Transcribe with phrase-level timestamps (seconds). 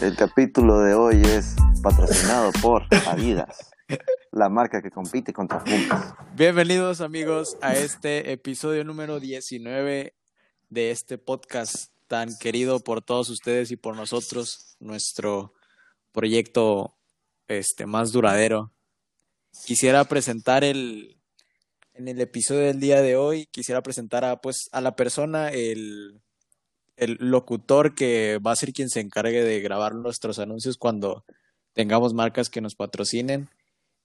[0.00, 3.70] El capítulo de hoy es patrocinado por Adidas,
[4.30, 6.14] la marca que compite contra Pumas.
[6.36, 10.14] Bienvenidos amigos a este episodio número 19
[10.68, 15.54] de este podcast tan querido por todos ustedes y por nosotros, nuestro
[16.12, 16.96] proyecto
[17.48, 18.72] este más duradero.
[19.66, 21.18] Quisiera presentar el
[21.94, 26.22] en el episodio del día de hoy quisiera presentar a pues a la persona el
[26.98, 31.24] el locutor que va a ser quien se encargue de grabar nuestros anuncios cuando
[31.72, 33.48] tengamos marcas que nos patrocinen,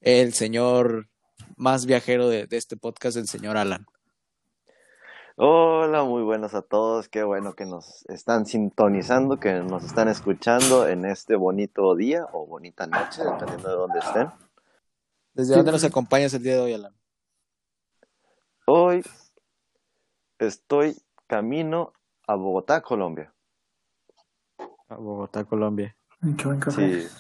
[0.02, 1.10] el señor
[1.58, 3.86] más viajero de, de este podcast, el señor Alan.
[5.36, 7.10] Hola, muy buenos a todos.
[7.10, 12.46] Qué bueno que nos están sintonizando, que nos están escuchando en este bonito día o
[12.46, 14.30] bonita noche, dependiendo de dónde estén.
[15.34, 16.94] ¿Desde dónde nos acompañas el día de hoy, Alan?
[18.68, 19.04] Hoy
[20.38, 21.94] estoy camino
[22.28, 23.34] a Bogotá, Colombia.
[24.90, 25.96] A Bogotá, Colombia.
[26.38, 27.02] Qué buen café.
[27.02, 27.16] Sí,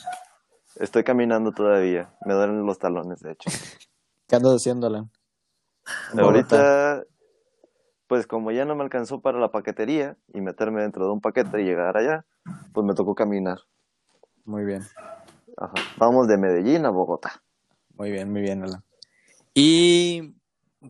[0.75, 2.13] estoy caminando todavía.
[2.25, 3.49] Me duelen los talones, de hecho.
[4.27, 5.11] ¿Qué andas haciendo, Alan?
[6.17, 7.03] Ahorita,
[8.07, 11.61] pues como ya no me alcanzó para la paquetería y meterme dentro de un paquete
[11.61, 12.25] y llegar allá,
[12.73, 13.59] pues me tocó caminar.
[14.45, 14.83] Muy bien,
[15.57, 15.73] Ajá.
[15.97, 17.43] Vamos de Medellín a Bogotá.
[17.95, 18.83] muy bien, muy bien, Alan.
[19.53, 20.33] Y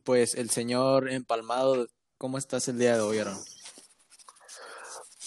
[0.04, 1.88] pues el señor Empalmado,
[2.18, 3.38] ¿cómo estás el día de hoy, Aaron?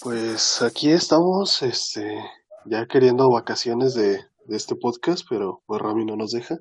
[0.07, 2.17] Pues aquí estamos, este,
[2.63, 6.55] ya queriendo vacaciones de, de este podcast, pero pues Rami no nos deja.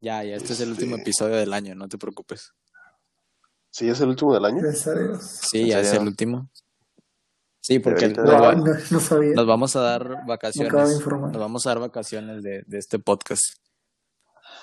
[0.00, 2.52] Ya, ya, este es el último Este- episodio del año, no te preocupes.
[3.70, 4.62] Sí, es el último del año.
[5.20, 6.48] Sí, ¿En ya es el último.
[7.60, 9.34] Sí, porque nos, No, va- no, no sabía.
[9.34, 10.94] nos vamos a dar Me acabo de vacaciones.
[10.96, 11.32] informar.
[11.32, 13.42] Nos vamos a dar vacaciones de, de este podcast.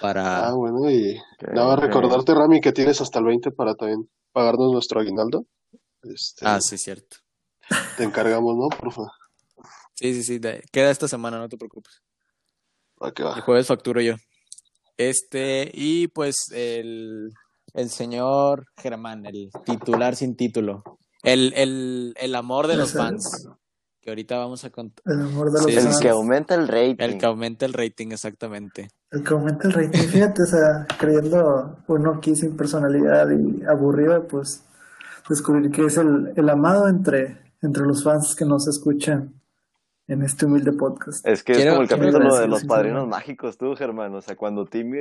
[0.02, 0.48] Para.
[0.48, 1.82] Ah, bueno, y Ok, nada, ok.
[1.82, 5.46] recordarte, Rami, que tienes hasta el 20 para también pagarnos nuestro aguinaldo.
[6.02, 7.18] Este, Ah, sí, cierto.
[7.98, 8.70] Te encargamos, ¿no?
[8.70, 9.04] Porfa.
[9.96, 10.40] Sí, sí, sí.
[10.40, 12.02] de- Queda esta semana, no te preocupes.
[13.04, 13.42] Va que El va.
[13.42, 14.16] jueves facturo yo.
[14.98, 17.32] Este, y pues el,
[17.74, 20.84] el señor Germán, el titular sin título.
[21.24, 23.48] El, el, el amor de los fans.
[24.02, 25.04] Que ahorita vamos a contar.
[25.06, 26.00] El amor de los Sí, El fans.
[26.00, 26.96] que aumenta el rating.
[27.00, 28.90] El que aumenta el rating, exactamente.
[29.12, 30.00] El que aumenta el rating.
[30.00, 34.64] Fíjate, o sea, creyendo uno aquí sin personalidad y aburrido, pues
[35.30, 39.34] descubrir que es el, el amado entre, entre los fans que nos escuchan
[40.08, 41.26] en este humilde podcast.
[41.28, 44.14] Es que Quiero- es como el capítulo de los padrinos mágicos, tú, Germán.
[44.16, 44.98] O sea, cuando Timmy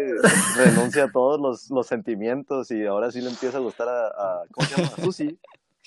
[0.57, 4.43] renuncia a todos los, los sentimientos y ahora sí le empieza a gustar a, a-
[4.53, 4.93] ¿cómo se llama?
[4.97, 5.39] A Susi.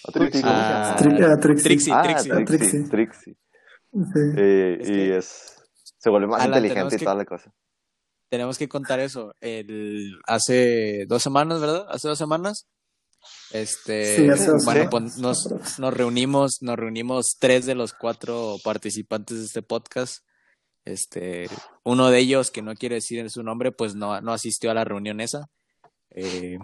[0.07, 0.95] A Tuti, ¿cómo se Ah, a
[1.39, 1.63] Trixie.
[1.63, 2.31] Trixie, ah, Trixie.
[2.31, 2.89] Trixie, Trixie.
[2.89, 3.33] Trixie.
[3.93, 4.19] Sí.
[4.37, 5.55] Eh, Es y que- es,
[5.99, 7.51] se vuelve más Alan, inteligente y que- toda la cosa.
[8.29, 9.35] Tenemos que contar eso.
[9.41, 11.85] El, hace dos semanas, ¿verdad?
[11.89, 12.65] Hace dos semanas.
[13.51, 19.37] Este, Sí, bueno, semanas, pues nos, nos reunimos, nos reunimos tres de los cuatro participantes
[19.37, 20.25] de este podcast.
[20.85, 21.47] Este,
[21.83, 24.83] uno de ellos, que no quiere decir su nombre, pues no, no asistió a la
[24.83, 25.47] reunión esa.
[26.09, 26.57] Eh,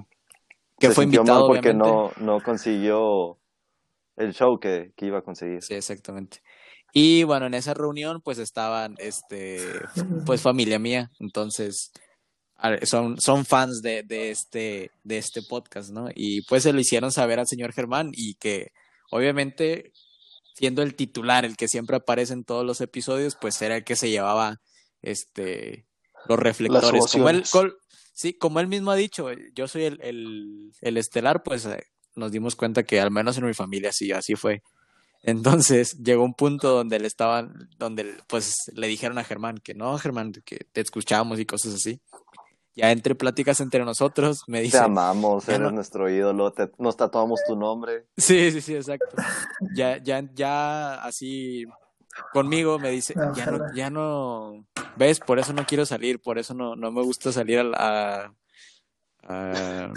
[0.80, 1.90] que Se fue invitado, porque obviamente.
[1.90, 3.40] no, no consiguió
[4.16, 5.62] el show que, que iba a conseguir.
[5.62, 6.42] Sí, exactamente.
[6.94, 9.60] Y bueno, en esa reunión, pues estaban, este,
[10.26, 11.92] pues familia mía, entonces
[12.84, 16.10] son, son fans de, de este, de este podcast, ¿no?
[16.16, 18.72] Y pues se lo hicieron saber al señor Germán y que
[19.12, 19.92] obviamente
[20.56, 23.96] siendo el titular, el que siempre aparece en todos los episodios, pues era el que
[23.96, 24.60] se llevaba
[25.04, 25.86] este
[26.28, 27.06] los reflectores.
[27.12, 27.78] Como él, col-
[28.14, 31.84] sí, como él mismo ha dicho, yo soy el, el, el estelar, pues eh,
[32.16, 34.64] nos dimos cuenta que al menos en mi familia sí, así fue.
[35.22, 39.98] Entonces llegó un punto donde le estaban, donde pues le dijeron a Germán que no,
[40.00, 42.00] Germán, que te escuchamos y cosas así.
[42.78, 46.70] Ya entre pláticas entre nosotros me Te dice, amamos, ya eres no- nuestro ídolo, te-
[46.78, 48.06] nos tatuamos tu nombre.
[48.16, 49.18] sí, sí, sí, exacto.
[49.74, 51.66] Ya, ya, ya así
[52.32, 54.64] conmigo me dice, ya no, ya no,
[54.96, 58.34] ves, por eso no quiero salir, por eso no, no me gusta salir a, la-
[59.24, 59.92] a,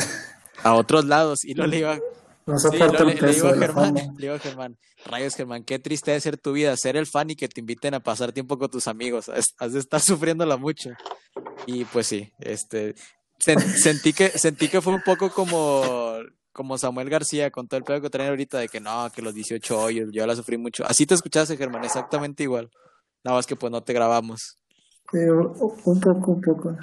[0.64, 1.44] a otros lados.
[1.44, 2.00] Y luego le iba,
[2.50, 4.76] No Sí, el le, le digo Germán, le digo a Germán,
[5.06, 7.94] rayos Germán, qué triste de ser tu vida, ser el fan y que te inviten
[7.94, 10.90] a pasar tiempo con tus amigos, has, has de estar sufriéndola mucho.
[11.66, 12.94] Y pues sí, este,
[13.38, 16.16] sen- sentí que, sentí que fue un poco como,
[16.52, 19.34] como Samuel García con todo el pedo que traen ahorita de que no, que los
[19.34, 20.84] 18 hoyos, yo la sufrí mucho.
[20.86, 22.68] Así te escuchaste, Germán, exactamente igual.
[23.22, 24.56] Nada más que pues no te grabamos.
[25.12, 26.76] Un poco, un poco.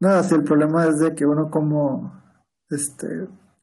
[0.00, 2.22] No, sí, el problema es de que uno como
[2.68, 3.06] este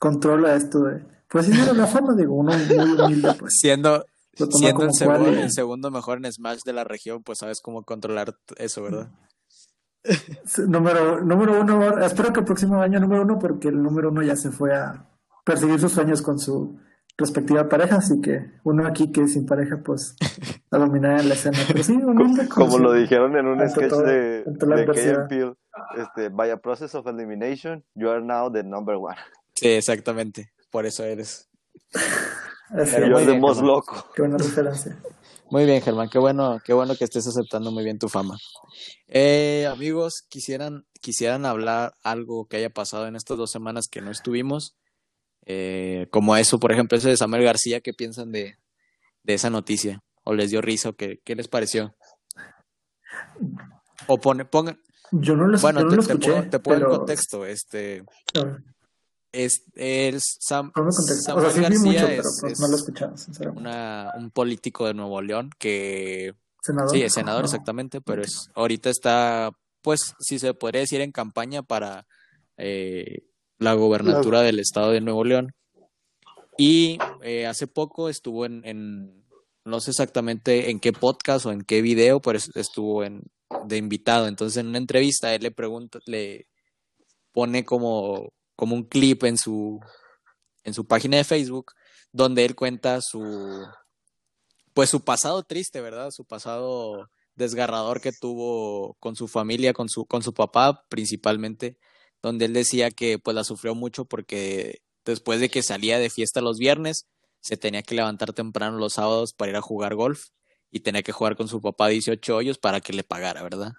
[0.04, 4.06] controla esto de pues sí no la fama, digo, uno muy humilde, pues Siendo,
[4.36, 8.84] siendo el, segundo, el mejor en Smash de la región, pues sabes cómo controlar eso,
[8.84, 9.10] ¿verdad?
[10.68, 14.36] Número, número uno, espero que el próximo año número uno, porque el número uno ya
[14.36, 15.10] se fue a
[15.46, 16.78] perseguir sus sueños con su
[17.18, 20.18] respectiva pareja, así que uno aquí que sin pareja, pues,
[20.70, 21.58] a dominar en la escena.
[21.66, 25.54] Pero sí, un Como lo dijeron en un Ante sketch todo- de, de Peele,
[25.98, 29.16] este, by a process of elimination, you are now the number one.
[29.64, 30.52] Sí, exactamente.
[30.70, 31.50] Por eso eres.
[32.70, 33.68] Bien, most Germán.
[33.68, 34.12] loco.
[34.14, 34.98] qué buena referencia.
[35.50, 36.10] Muy bien, Germán.
[36.10, 38.38] Qué bueno, qué bueno que estés aceptando muy bien tu fama.
[39.08, 44.12] Eh, amigos, quisieran, quisieran hablar algo que haya pasado en estas dos semanas que no
[44.12, 44.76] estuvimos.
[45.46, 48.58] Eh, como eso, por ejemplo, ese de Samuel García, ¿qué piensan de,
[49.24, 50.02] de esa noticia?
[50.24, 51.96] ¿O les dio risa o qué, qué les pareció?
[54.08, 54.80] O pone, pongan,
[55.12, 56.32] Yo no lo, bueno, yo no te, lo te escuché.
[56.32, 57.46] pongo, te pongo en contexto.
[57.46, 58.04] Este,
[59.34, 60.72] es, el Sam.
[60.76, 63.62] O sea, sí García mucho, es, pues, es no lo he escuchado, sinceramente.
[63.62, 66.92] una, un político de Nuevo León que Senador.
[66.92, 67.46] Sí, es senador No.
[67.46, 69.52] exactamente, pero es ahorita está,
[69.82, 72.08] pues, si se podría decir en campaña para
[72.58, 73.26] eh,
[73.58, 75.54] la gobernatura del estado de Nuevo León.
[76.58, 79.26] Y eh, hace poco estuvo en, en,
[79.66, 83.24] no sé exactamente en qué podcast o en qué video, pero es- estuvo en,
[83.66, 84.28] de invitado.
[84.28, 86.48] Entonces, en una entrevista, él le pregunta, le
[87.32, 89.80] pone como, como un clip en su,
[90.64, 91.74] en su página de Facebook,
[92.12, 93.66] donde él cuenta su,
[94.74, 96.12] pues su pasado triste, ¿verdad?
[96.12, 101.78] Su pasado desgarrador que tuvo con su familia, con su, con su papá principalmente,
[102.22, 106.42] donde él decía que pues la sufrió mucho porque después de que salía de fiesta
[106.42, 107.08] los viernes,
[107.42, 110.28] se tenía que levantar temprano los sábados para ir a jugar golf
[110.72, 113.74] y tenía que jugar con su papá 18 hoyos para que le pagara, ¿verdad?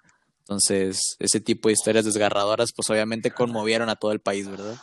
[0.47, 4.75] Entonces, ese tipo de historias desgarradoras pues obviamente conmovieron a todo el país, ¿verdad?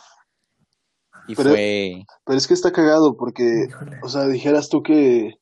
[1.27, 2.03] Y Pero- fue...
[2.25, 3.99] Pero es que está cagado porque, Híjole.
[4.03, 5.35] o sea, dijeras tú que,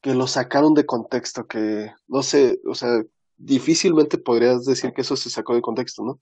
[0.00, 3.02] que lo sacaron de contexto, que no sé, o sea,
[3.36, 6.20] difícilmente podrías decir que eso se sacó de contexto, ¿no?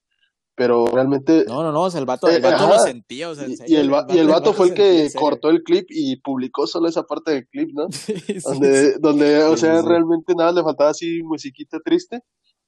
[0.56, 2.74] Pero realmente, No, no, no, o sea, el vato, el Eh, vato ajá.
[2.74, 4.74] lo sentía, o sea, en y, serio, y el, va- y el vato fue el
[4.74, 7.86] que cortó el clip y publicó solo esa parte del clip, ¿no?
[7.92, 8.98] Sí, sí, Donde, sí.
[9.00, 12.20] donde, o sea, realmente nada le faltaba así musiquita triste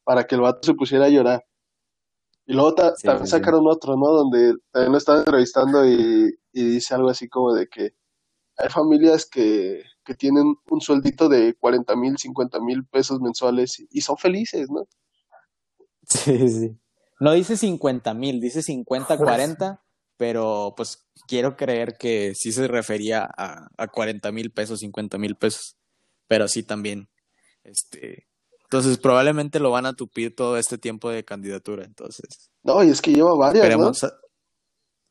[0.06, 1.44] para que el vato se pusiera a llorar.
[2.46, 3.30] Y luego ta- Sí, también sí, sí.
[3.30, 4.06] sacaron otro, ¿no?
[4.08, 7.90] Donde también lo estaban entrevistando y, y dice algo así como de que
[8.58, 13.88] hay familias que, que tienen un sueldito de 40 mil, 50 mil pesos mensuales y,
[13.90, 14.86] y son felices, ¿no?
[16.08, 16.78] Sí, sí.
[17.20, 19.26] No dice 50 mil, dice 50, Pues.
[19.26, 19.82] 40,
[20.16, 25.36] pero pues quiero creer que sí se refería a, a 40 mil pesos, 50 mil
[25.36, 25.76] pesos,
[26.28, 27.08] pero sí también.
[27.64, 28.28] Este,
[28.76, 32.50] entonces probablemente lo van a tupir todo este tiempo de candidatura, entonces.
[32.62, 33.88] No, y es que lleva varias, ¿no?
[33.88, 34.12] A-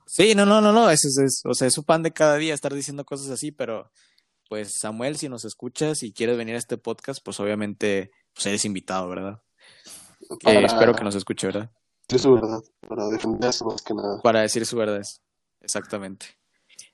[0.07, 2.35] Sí, no, no, no, no, eso es, es- o sea, es su pan de cada
[2.37, 3.91] día estar diciendo cosas así, pero
[4.47, 8.65] pues Samuel, si nos escuchas y quieres venir a este podcast, pues obviamente pues eres
[8.65, 9.41] invitado, ¿verdad?
[10.43, 11.71] Espero que nos escuche, ¿verdad?
[12.07, 14.21] Es su verdad, para defenderse más que nada.
[14.21, 15.01] Para decir su verdad,
[15.61, 16.27] exactamente.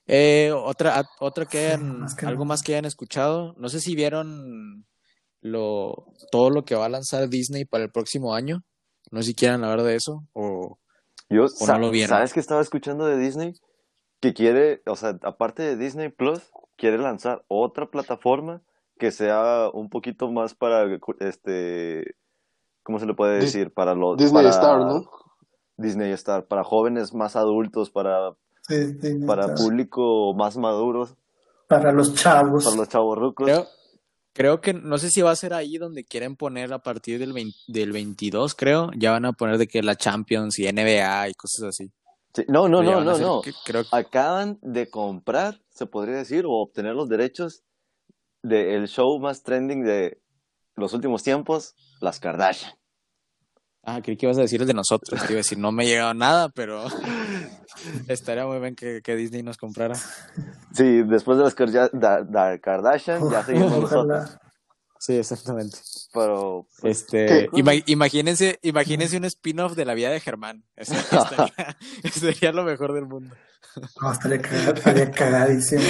[0.06, 2.48] Eh, otra, a- otra que hayan, más que algo nada.
[2.48, 4.86] más que hayan escuchado, no sé si vieron
[5.42, 8.62] lo, todo lo que va a lanzar Disney para el próximo año,
[9.10, 10.78] no sé si quieran hablar de eso, o
[11.28, 12.08] Yo, no lo vieron?
[12.08, 13.52] ¿sabes que estaba escuchando de Disney?
[14.20, 16.40] Que quiere, o sea, aparte de Disney Plus,
[16.76, 18.62] quiere lanzar otra plataforma
[18.98, 20.84] que sea un poquito más para,
[21.20, 22.14] este,
[22.82, 23.72] ¿cómo se le puede decir?
[23.72, 25.10] Para los, Disney para Star, ¿no?
[25.76, 28.36] Disney Star, para jóvenes más adultos, para,
[28.68, 28.96] Sí,
[29.26, 31.16] para público más maduros,
[31.66, 32.64] Para los chavos.
[32.64, 33.46] para los chavos rucos.
[33.46, 33.66] Creo,
[34.32, 37.32] creo que no sé si va a ser ahí donde quieren poner a partir del,
[37.32, 38.90] 20 del 22, creo.
[38.96, 41.90] Ya van a poner de que la Champions y NBA y cosas así.
[42.34, 43.42] Sí, No, no, no, no, no.
[43.42, 47.62] que- Creo Acaban de comprar, se podría decir, o obtener los derechos
[48.42, 50.20] del show más trending de
[50.74, 52.72] los últimos tiempos, las Kardashian.
[53.84, 55.20] Ah, creí que ibas a decir el de nosotros.
[55.20, 56.84] Te iba a decir, no me ha llegado nada, pero
[58.08, 59.94] estaría muy bien que, que Disney nos comprara.
[60.72, 64.38] Sí, después de las Kardashian, ya seguimos nosotros.
[64.98, 65.78] Sí, exactamente.
[66.14, 67.48] Pero, pues, Este,
[67.86, 70.62] imagínense, imagínense un spin-off de la vida de Germán.
[70.76, 71.52] Eso estaría,
[72.12, 73.34] sería lo mejor del mundo.
[74.00, 75.82] No, estaría, cagad- estaría cagadísimo.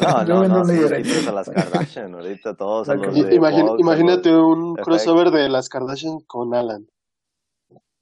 [0.00, 3.34] no, no, no, a las Kardashian, ahorita todos a los de a
[3.78, 6.86] imagínate los- un crossover de las Kardashian con Alan.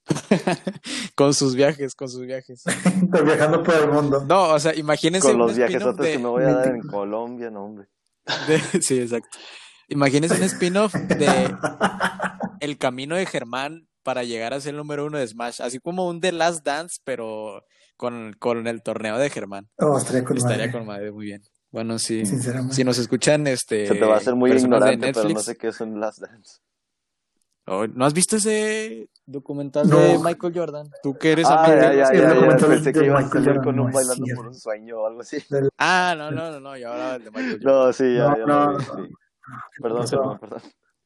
[1.15, 2.63] con sus viajes, con sus viajes.
[2.67, 4.25] Estoy viajando por el mundo.
[4.29, 6.81] No, o sea, imagínense con un los viajesotes de, que me voy a dar en.
[6.89, 7.89] Colombia, no, hombre.
[8.49, 9.39] de- sí, exacto.
[9.89, 11.55] Imagínense un spin-off de
[12.61, 16.09] El camino de Germán para llegar a ser el número uno de Smash, así como
[16.09, 17.65] un The Last Dance, pero
[17.97, 19.69] con, con el torneo de Germán.
[19.79, 21.43] Oh, estaría con Estaría madre, con madre, muy bien.
[21.71, 22.25] Bueno, sí.
[22.25, 22.75] Sinceramente.
[22.75, 23.87] Si nos escuchan, este.
[23.87, 26.59] Se te va a hacer muy ignorante, pero no sé qué es un Last Dance.
[27.67, 29.99] Oh, ¿No has visto ese documental No.
[29.99, 30.87] de Michael Jordan?
[31.03, 31.81] Tú que eres Ah, amigo.
[31.81, 33.77] ya, ya, el ya, ya, documental Pensé de que iba a Michael salir Jordan, con
[33.77, 35.39] no un es bailando por un sueño o algo así.
[35.79, 37.87] Ah, no, no, no, no, yo hablaba de Michael Jordan.
[37.87, 38.81] No, sí, ya, No, ya no, vi, no.
[38.81, 39.15] sí.
[39.83, 40.63] Perdón, perdón, perdón.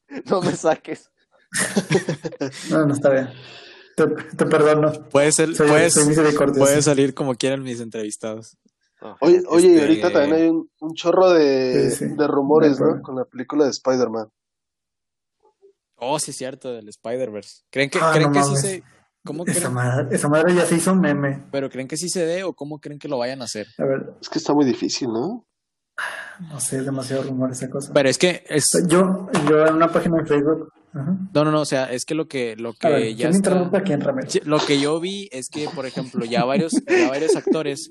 [0.31, 1.11] No me saques.
[2.71, 3.29] No, no está bien.
[3.97, 4.93] Te, te perdono.
[5.11, 6.61] Puede, ser, Soy, puedes, soy misericordioso.
[6.61, 8.57] puede salir como quieran mis entrevistados.
[9.21, 12.15] Oye, oye, y Este- ahorita también hay un, un chorro de, Sí, sí.
[12.17, 12.81] de rumores.
[12.81, 13.01] ¿no?
[13.03, 14.29] Con la película de Spider-Man.
[15.99, 17.63] Oh, sí, es cierto, del Spider-Verse.
[17.71, 18.83] ¿Creen que, Ah, ¿creen no que sí se...
[19.25, 19.75] ¿Cómo Esa creen?
[19.75, 21.45] madre, esa madre ya se hizo meme.
[21.51, 23.67] ¿Pero creen que sí se dé o cómo creen que lo vayan a hacer?
[23.79, 25.45] A ver, Es que está muy difícil, ¿no?
[26.49, 27.93] no sé, es demasiado rumor esa cosa.
[27.93, 28.65] Pero es que es...
[28.87, 30.73] Yo, yo en una página de Facebook.
[30.95, 31.17] Ajá.
[31.35, 33.37] No, no, no, o sea, es que lo que, lo que ver, ya ¿quién me
[33.37, 33.77] está...
[33.79, 34.05] aquí en
[34.45, 37.91] Lo que yo vi es que, por ejemplo, ya varios, ya varios actores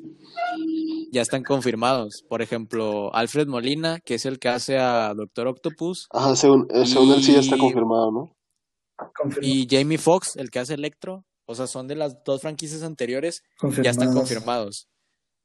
[1.12, 2.24] ya están confirmados.
[2.28, 6.86] Por ejemplo, Alfred Molina, que es el que hace a Doctor Octopus, Ajá, según, eh,
[6.86, 8.36] según él sí ya está confirmado, ¿no?
[9.16, 11.26] Confirmo, y Jamie Foxx, el que hace Electro.
[11.46, 14.16] O sea, son de las dos franquicias anteriores, ya están confirmados.
[14.16, 14.88] confirmados.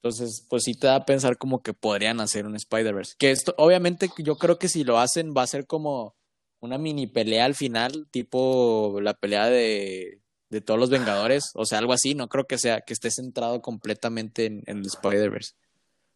[0.02, 3.14] Entonces, pues sí te da a pensar como que podrían hacer un Spider-Verse.
[3.18, 6.16] Que esto, obviamente, yo creo que si lo hacen va a ser como
[6.60, 10.21] una mini pelea al final, tipo la pelea de,
[10.52, 12.14] de todos los Vengadores, o sea, algo así.
[12.14, 15.54] No creo que sea, que esté centrado completamente en, en el Spider-Verse.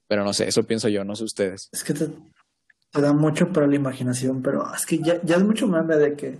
[0.06, 1.70] Pero no sé, eso pienso yo, no sé ustedes.
[1.72, 2.08] Es que te,
[2.92, 6.14] te da mucho para la imaginación, pero es que ya, ya es mucho meme de
[6.14, 6.38] que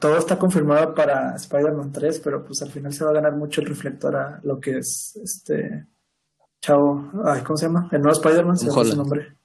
[0.00, 3.60] todo está confirmado para Spider-Man 3, pero pues al final se va a ganar mucho
[3.60, 5.86] el reflector a lo que es este
[6.62, 7.88] chavo, ay, ¿cómo se llama?
[7.92, 9.36] El nuevo Spider-Man, se llama su nombre.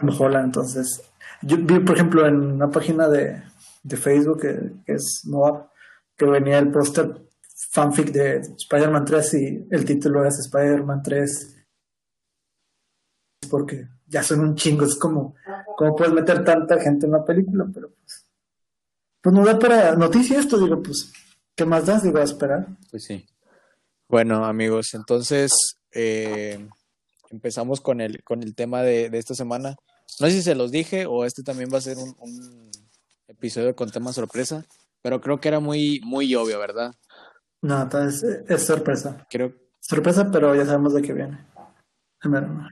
[0.00, 1.02] Holland, entonces.
[1.42, 3.42] Yo vi, por ejemplo, en una página de,
[3.82, 5.68] de Facebook que, que es Moab,
[6.16, 7.24] que venía el póster
[7.70, 11.54] fanfic de Spider-Man 3 y el título es Spider-Man 3
[13.48, 15.34] porque ya son un chingo, es como,
[15.76, 17.66] ¿cómo puedes meter tanta gente en la película?
[17.72, 18.26] Pero pues,
[19.20, 21.12] pues no da para noticia esto, digo, pues,
[21.54, 22.02] ¿qué más das?
[22.02, 22.66] Digo, a esperar.
[22.90, 23.26] Pues sí.
[24.08, 25.52] Bueno, amigos, entonces
[25.92, 26.68] eh,
[27.30, 29.76] empezamos con el, con el tema de, de esta semana.
[30.20, 32.70] No sé si se los dije o este también va a ser un
[33.26, 34.64] episodio con tema sorpresa,
[35.04, 36.94] pero creo que era muy, muy obvio, ¿verdad?
[37.60, 39.26] No, entonces es, es sorpresa.
[39.30, 41.46] Creo Sorpresa, pero ya sabemos de qué viene.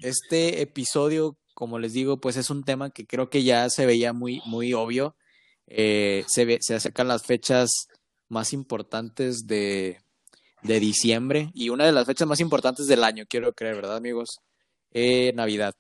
[0.01, 4.15] Este episodio, como les digo, pues es un tema que creo que ya se veía
[4.15, 5.15] muy, muy obvio.
[5.67, 7.89] Eh, se, ve- se acercan las fechas
[8.31, 10.01] más importantes de,
[10.63, 14.39] de diciembre y una de las fechas más importantes del año, quiero creer, ¿verdad, amigos?
[14.91, 15.75] Eh, Navidad.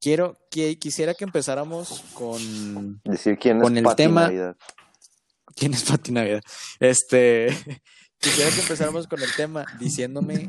[0.00, 4.56] Quiero que quisiera que empezáramos con Decir quién Con es el Pati tema- Navidad.
[5.54, 6.42] ¿Quién es Pati Navidad?
[6.80, 7.48] Este,
[8.18, 10.48] quisiera que empezáramos con el tema diciéndome,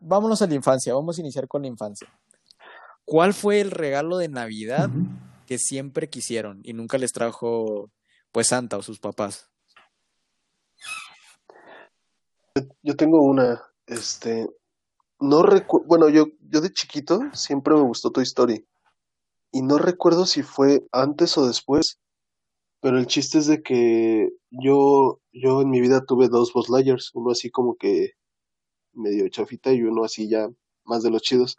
[0.00, 2.08] vámonos a la infancia, vamos a iniciar con la infancia.
[3.04, 4.90] ¿Cuál fue el regalo de Navidad
[5.46, 7.90] que siempre quisieron y nunca les trajo
[8.30, 9.50] pues Santa o sus papás?
[12.82, 14.48] Yo tengo una, este,
[15.18, 18.66] no recuerdo, bueno, yo, yo de chiquito siempre me gustó Toy Story
[19.52, 21.98] y no recuerdo si fue antes o después,
[22.80, 27.30] pero el chiste es de que yo, yo en mi vida tuve dos Lightyears, uno
[27.32, 28.12] así como que
[28.92, 30.48] medio chafita y uno así ya
[30.84, 31.56] más de los chidos.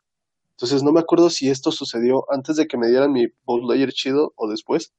[0.51, 4.33] Entonces no me acuerdo si esto sucedió antes de que me dieran mi Lightyear chido
[4.35, 4.93] o después,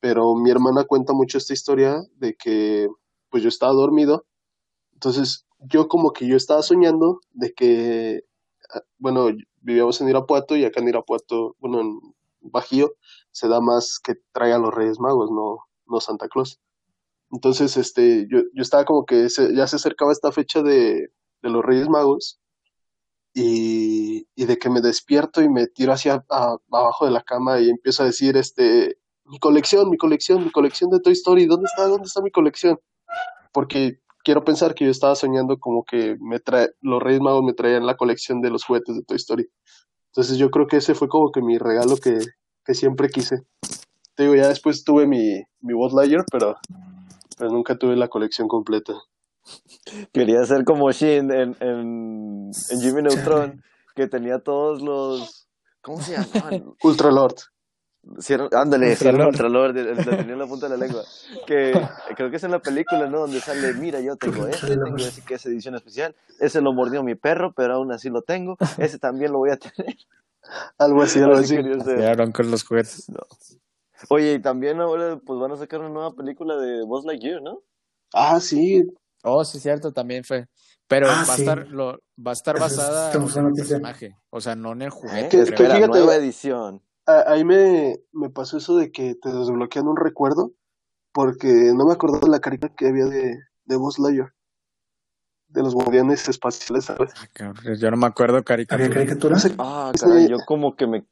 [0.00, 2.88] pero mi hermana cuenta mucho esta historia de que
[3.30, 4.26] pues yo estaba dormido
[4.96, 8.22] entonces, yo como que yo estaba soñando de que,
[8.74, 9.28] ah, bueno,
[9.60, 12.00] vivíamos en Irapuato y acá en Irapuato, bueno, en
[12.40, 12.94] Bajío,
[13.36, 16.58] se da más que traigan los Reyes Magos, no, no Santa Claus.
[17.30, 21.10] Entonces, este, yo, yo estaba como que ya se acercaba esta fecha de,
[21.42, 22.40] de los Reyes Magos
[23.34, 27.68] y, y de que me despierto y me tiro hacia abajo de la cama y
[27.68, 31.88] empiezo a decir, este, mi colección, mi colección, mi colección de Toy Story, ¿dónde está,
[31.88, 32.80] dónde está mi colección?
[33.52, 37.52] Porque quiero pensar que yo estaba soñando como que me trae, los Reyes Magos me
[37.52, 39.46] traían la colección de los juguetes de Toy Story.
[40.06, 42.18] Entonces yo creo que ese fue como que mi regalo que,
[42.66, 43.42] que siempre quise.
[44.14, 46.56] Te digo, ya después tuve mi, mi Lightyear, pero,
[47.38, 48.94] pero nunca tuve la colección completa.
[50.12, 53.62] Quería ser como Shin en, en, en Jimmy Neutron,
[53.94, 55.46] que tenía todos los.
[55.82, 56.64] ¿Cómo se llamaban?
[56.82, 57.36] Ultra Lord.
[58.18, 59.76] Sí, era- ándale, sí, era un Ultralord.
[59.76, 61.02] Ultralord, el- el- en la punta de la lengua.
[61.46, 61.72] Que
[62.16, 63.20] creo que es en la película, ¿no?
[63.20, 67.02] Donde sale, mira, yo tengo este, tengo ese que es edición especial, ese lo mordió
[67.02, 69.96] mi perro, pero aún así lo tengo, ese también lo voy a tener.
[70.78, 71.56] Algo así, algo Así.
[71.56, 73.06] Llegaron con los juguetes.
[74.10, 77.62] Oye, y también ahora pues van a sacar una nueva película de Buzz Lightyear, ¿no?
[78.12, 78.84] Ah, sí.
[79.24, 80.46] Oh, sí, cierto, también fue.
[80.86, 81.42] Pero Ah, va, a sí.
[81.42, 84.72] estar, lo, va a estar Esa es- basada tenemos en el personaje, o sea, no
[84.72, 85.28] en el juguete.
[85.28, 86.82] Que- que la fíjate- nueva edición.
[87.06, 90.52] a- ahí me, me pasó eso de que te desbloquean un recuerdo,
[91.12, 94.32] porque no me acordaba de la caricatura que había de, de Buzz Lightyear,
[95.56, 97.12] de los guardianes espaciales, ¿sabes?
[97.16, 98.90] Ah, Yo no me acuerdo ¿Había caricatura.
[98.90, 99.34] caricatura?
[99.34, 101.04] No sé, Ah, caray, yo como que me,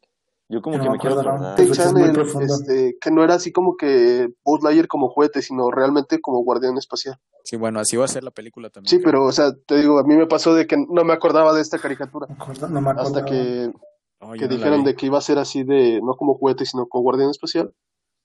[0.50, 1.72] yo como que no me quiero acuerdo, acordar.
[1.72, 6.44] Channel, este, que no era así como que Buzz Lightyear como juguete, sino realmente como
[6.44, 7.18] guardián espacial.
[7.42, 8.90] Sí, bueno, así va a ser la película también.
[8.90, 9.06] Sí, creo.
[9.10, 11.62] pero, o sea, te digo, a mí me pasó de que no me acordaba de
[11.62, 13.72] esta caricatura, No acuerdo- no me hasta que,
[14.20, 17.02] Oh, que dijeron de que iba a ser así de, no como juguete, sino como
[17.02, 17.74] guardián espacial.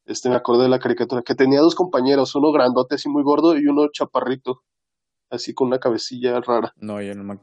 [0.06, 3.58] Este, me acordé de la caricatura, que tenía dos compañeros, uno grandote así muy gordo
[3.58, 4.62] y uno chaparrito,
[5.30, 6.74] así con una cabecilla rara.
[6.78, 7.40] No, yo no me,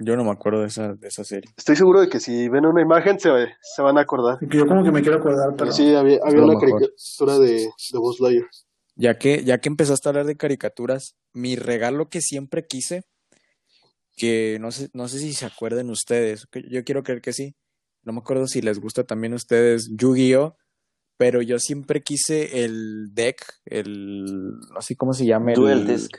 [0.00, 1.50] yo no me acuerdo de esa, de esa serie.
[1.56, 4.38] Estoy seguro de que si ven una imagen se, se van a acordar.
[4.40, 6.70] Yo como que me quiero acordar, pero sí, había, había una mejor.
[6.70, 8.48] caricatura de, de Buzz Lightyear.
[8.96, 13.02] Ya que, ya que empezaste a hablar de caricaturas, mi regalo que siempre quise,
[14.16, 17.54] que no sé, no sé si se acuerden ustedes, que yo quiero creer que sí,
[18.02, 20.56] no me acuerdo si les gusta también a ustedes Yu-Gi-Oh,
[21.16, 26.16] pero yo siempre quise el deck, el, no sé cómo se llama, el, Disc.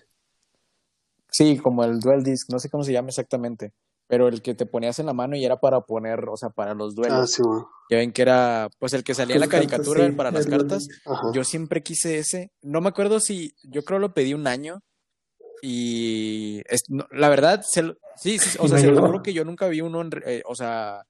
[1.32, 3.74] Sí, como el Duel Disc, no sé cómo se llama exactamente,
[4.08, 6.74] pero el que te ponías en la mano y era para poner, o sea, para
[6.74, 7.20] los duelos.
[7.20, 7.70] Ah, sí, bueno.
[7.90, 10.52] Ya ven que era, pues el que salía en la caricatura sí, para las el-
[10.52, 10.88] cartas.
[11.06, 11.32] Ajá.
[11.34, 12.52] Yo siempre quise ese.
[12.62, 14.82] No me acuerdo si, yo creo lo pedí un año
[15.62, 19.34] y es- no, la verdad, se sí, sí, o sea, no se lo juro que
[19.34, 21.04] yo nunca vi uno, en eh, o sea,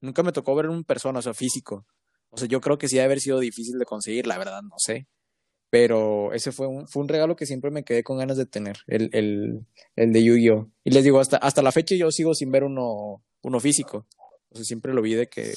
[0.00, 1.84] nunca me tocó ver en persona, o sea, físico.
[2.30, 4.76] O sea, yo creo que sí debe haber sido difícil de conseguir, la verdad, no
[4.78, 5.06] sé.
[5.70, 8.78] Pero ese fue un, fue un regalo que siempre me quedé con ganas de tener,
[8.88, 10.68] el, el, el de Yu-Gi-Oh!
[10.82, 14.06] Y les digo, hasta, hasta la fecha yo sigo sin ver uno, uno físico.
[14.50, 15.54] O sea, siempre lo vi de que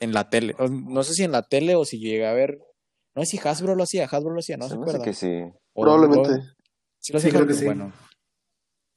[0.00, 0.54] en la tele.
[0.70, 2.60] No sé si en la tele o si llegué a ver.
[3.16, 5.04] No sé si Hasbro lo hacía, Hasbro lo hacía, no Se se acuerda.
[5.04, 5.42] que sí.
[5.74, 6.44] O- Probablemente.
[7.00, 7.64] sí lo Sí, creo que sí.
[7.64, 7.92] bueno.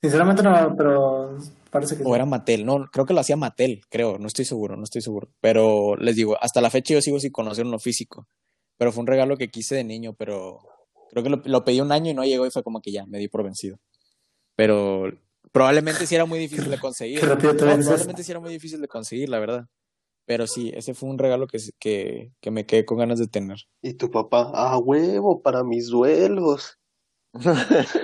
[0.03, 1.37] Sinceramente no, pero
[1.71, 2.13] parece que O sí.
[2.13, 5.29] era Mattel, no, creo que lo hacía Mattel, creo, no estoy seguro, no estoy seguro.
[5.41, 8.27] Pero les digo, hasta la fecha yo sigo sin conocer uno físico.
[8.81, 10.57] Pero fue un regalo que quise de niño, pero
[11.11, 13.05] creo que lo, lo pedí un año y no llegó y fue como que ya,
[13.05, 13.79] me di por vencido.
[14.55, 15.03] Pero
[15.51, 17.19] probablemente sí era muy difícil de conseguir.
[17.19, 17.85] qué rápido te No, vences.
[17.85, 19.67] probablemente sí era muy difícil de conseguir, la verdad.
[20.25, 23.59] Pero sí, ese fue un regalo que, que, que me quedé con ganas de tener.
[23.83, 26.79] Y tu papá, ah, huevo, para mis duelos.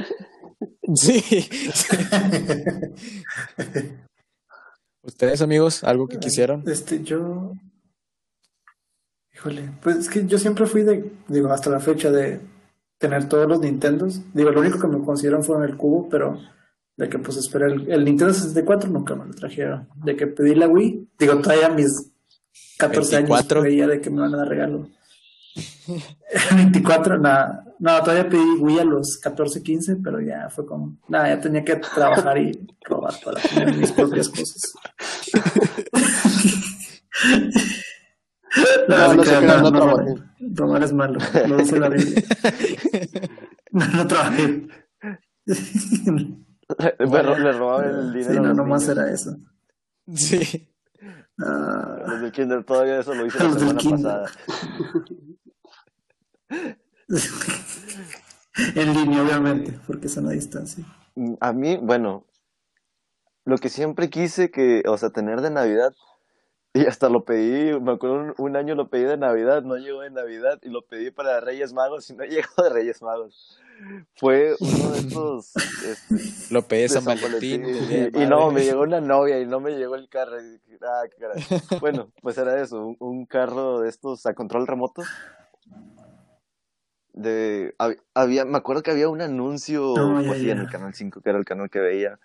[0.95, 1.21] Sí.
[5.01, 6.63] ¿Ustedes, amigos, algo que quisieran?
[6.67, 7.51] Este, yo.
[9.37, 12.41] Híjole, pues es que yo siempre fui de, digo, hasta la fecha de
[12.97, 14.21] tener todos los Nintendos.
[14.33, 16.39] Digo, lo único que me consiguieron fue el cubo, pero
[16.95, 19.87] de que pues esperé el, el Nintendo 64 nunca me lo trajeron.
[19.95, 22.11] De que pedí la Wii, digo, todavía mis
[22.79, 23.59] 14 24.
[23.59, 24.89] años creía de que me van a dar regalo.
[26.55, 27.63] 24, nada.
[27.77, 31.63] No, todavía pedí Wii a los 14, 15, pero ya fue como, nada, ya tenía
[31.63, 34.73] que trabajar y robar para tener mis propias cosas.
[38.87, 40.15] No, no se se no no, trabajé.
[40.53, 41.89] Robar es malo, lo dice la.
[43.71, 44.67] No, no trabajé.
[46.99, 48.33] Le robaban el dinero.
[48.33, 48.97] Sí, no, nomás niños.
[48.97, 49.37] era eso.
[50.15, 50.69] Sí.
[51.39, 54.31] Ah, Los del kinder todavía eso lo hice la semana pasada.
[58.75, 60.83] en línea, obviamente, porque es a una distancia.
[61.15, 62.25] Mm, A mí, bueno,
[63.45, 65.93] lo que siempre quise que, o sea, tener de Navidad,
[66.81, 70.01] y hasta lo pedí, me acuerdo un, un año lo pedí de Navidad, no llegó
[70.01, 73.59] de Navidad, y lo pedí para Reyes Magos, y no llegó de Reyes Magos.
[74.15, 77.63] Fue uno de estos, este, Lo pedí de San San Valentín.
[77.65, 81.03] Y, y no, me llegó una novia, y no me llegó el carro, y ah,
[81.19, 81.43] caray.
[81.79, 85.03] Bueno, pues era eso, un, un carro de estos a control remoto.
[87.13, 90.63] De, hab- había, me acuerdo que había un anuncio No, ya, pues, sí, en ya.
[90.63, 92.19] el canal 5, que era el canal que veía,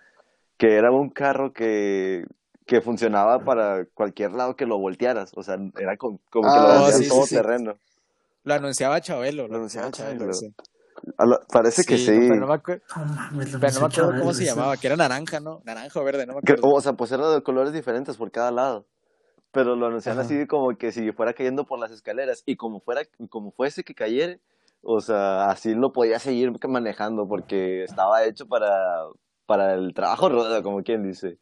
[0.57, 2.25] que era un carro que,
[2.65, 6.63] que funcionaba para cualquier lado que lo voltearas, o sea, era como que Ah, lo
[6.81, 7.35] voltearas sí, sí, todo sí.
[7.35, 7.75] terreno.
[8.43, 9.47] Lo anunciaba Chabelo.
[9.47, 10.25] Lo anunciaba Chabelo.
[11.19, 12.11] lo- parece que sí.
[12.11, 14.87] Pero no me, acuer- No mames, lo pero no me acuerdo cómo se llamaba, que
[14.87, 15.61] era naranja, ¿no?
[15.65, 16.75] Naranja o verde, no me Que- acuerdo.
[16.75, 18.85] o sea, pues era de colores diferentes por cada lado.
[19.51, 20.25] Pero lo anunciaban Ajá.
[20.25, 22.41] así como que si fuera cayendo por las escaleras.
[22.45, 24.37] Y como fuera, como fuese que cayera,
[24.81, 28.71] o sea, así lo podía seguir manejando porque estaba hecho para,
[29.45, 31.37] para el trabajo rudo, como quien dice.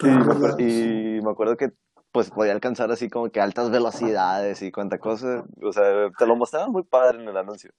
[0.00, 1.72] Y me, acuer- y me acuerdo que
[2.12, 5.44] pues podía alcanzar así como que altas velocidades y cuánta cosa.
[5.62, 7.70] O sea, te lo mostraban muy padre en el anuncio.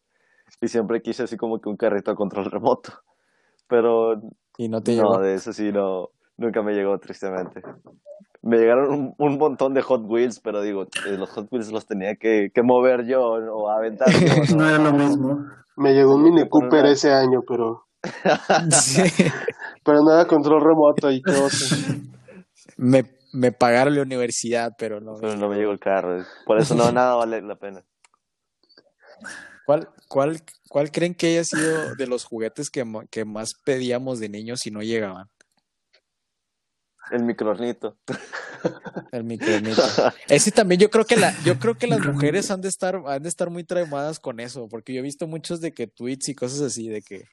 [0.62, 2.94] Y siempre quise así como que un carrito a control remoto.
[3.68, 4.22] Pero
[4.58, 5.20] Y no te no, llegó.
[5.20, 7.62] de eso sí, no, nunca me llegó, tristemente.
[8.44, 11.86] Me llegaron un, un montón de Hot Wheels, pero digo, eh, los Hot Wheels los
[11.86, 14.08] tenía que, que mover yo o aventar.
[14.56, 15.46] No era lo mismo.
[15.76, 17.87] Me llegó un Mini Cooper una- ese año, pero,
[18.72, 19.02] Sí.
[19.84, 21.76] pero no era control remoto y qué oso.
[22.78, 25.16] Me, me pagaron la universidad, pero no.
[25.20, 26.24] Pero no me llegó el carro.
[26.46, 27.84] Por eso no, nada vale la pena.
[29.66, 34.30] ¿Cuál, cuál, cuál creen que haya sido de los juguetes que, que más pedíamos de
[34.30, 35.28] niños y no llegaban?
[37.12, 37.98] El microornito.
[39.12, 39.82] El micronito.
[40.28, 43.24] Ese también yo creo que la, yo creo que las mujeres han de estar, han
[43.24, 46.36] de estar muy traumadas con eso, porque yo he visto muchos de que tweets y
[46.36, 47.26] cosas así, de que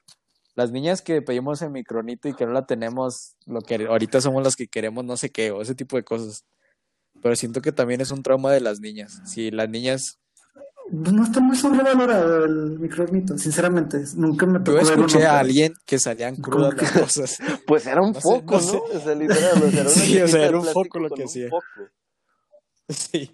[0.55, 4.43] las niñas que pedimos el micronito y que no la tenemos, lo que ahorita somos
[4.43, 6.45] las que queremos no sé qué, o ese tipo de cosas.
[7.21, 9.21] Pero siento que también es un trauma de las niñas.
[9.25, 10.19] Si las niñas,
[10.91, 14.03] Pues no está muy sobrevalorado el microornito, sinceramente.
[14.15, 17.37] Nunca me yo tocó ver escuché a alguien que salían ¿Cómo crudas las cosas.
[17.67, 18.67] Pues era un No sé, foco, no ¿no?
[18.67, 18.77] sé.
[18.77, 21.23] O sea, literal, o sea, era una Sí, o sea, era un foco lo que
[21.23, 21.49] hacía.
[22.87, 23.31] Sí.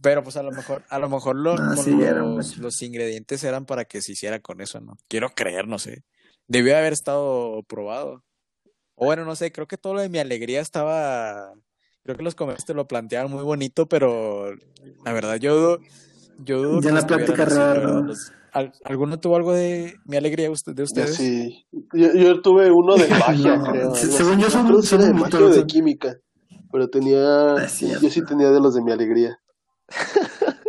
[0.00, 1.36] Pero pues a lo mejor, a lo mejor
[1.82, 4.96] sí, los, los ingredientes eran para que se hiciera con eso, ¿no?
[5.08, 6.04] Quiero creer, no sé.
[6.46, 8.22] Debió haber estado probado.
[8.94, 11.52] O bueno, no sé, creo que todo lo de mi alegría estaba.
[12.04, 14.54] Creo que los comercios te lo planteaban muy bonito, pero
[15.04, 15.78] la verdad yo dudo.
[16.38, 17.44] Yo dudo Ya en la plática
[18.52, 21.16] ¿al- ¿Alguno tuvo algo de mi alegría usted- de ustedes?
[21.16, 21.66] sí.
[21.92, 23.94] Yo, yo tuve uno de magia, No, creo.
[23.96, 24.66] según yo son-
[25.00, 26.16] de magia de química.
[26.70, 27.54] Pero tenía.
[27.56, 27.66] Ah.
[28.00, 29.36] Yo sí tenía de los de mi alegría.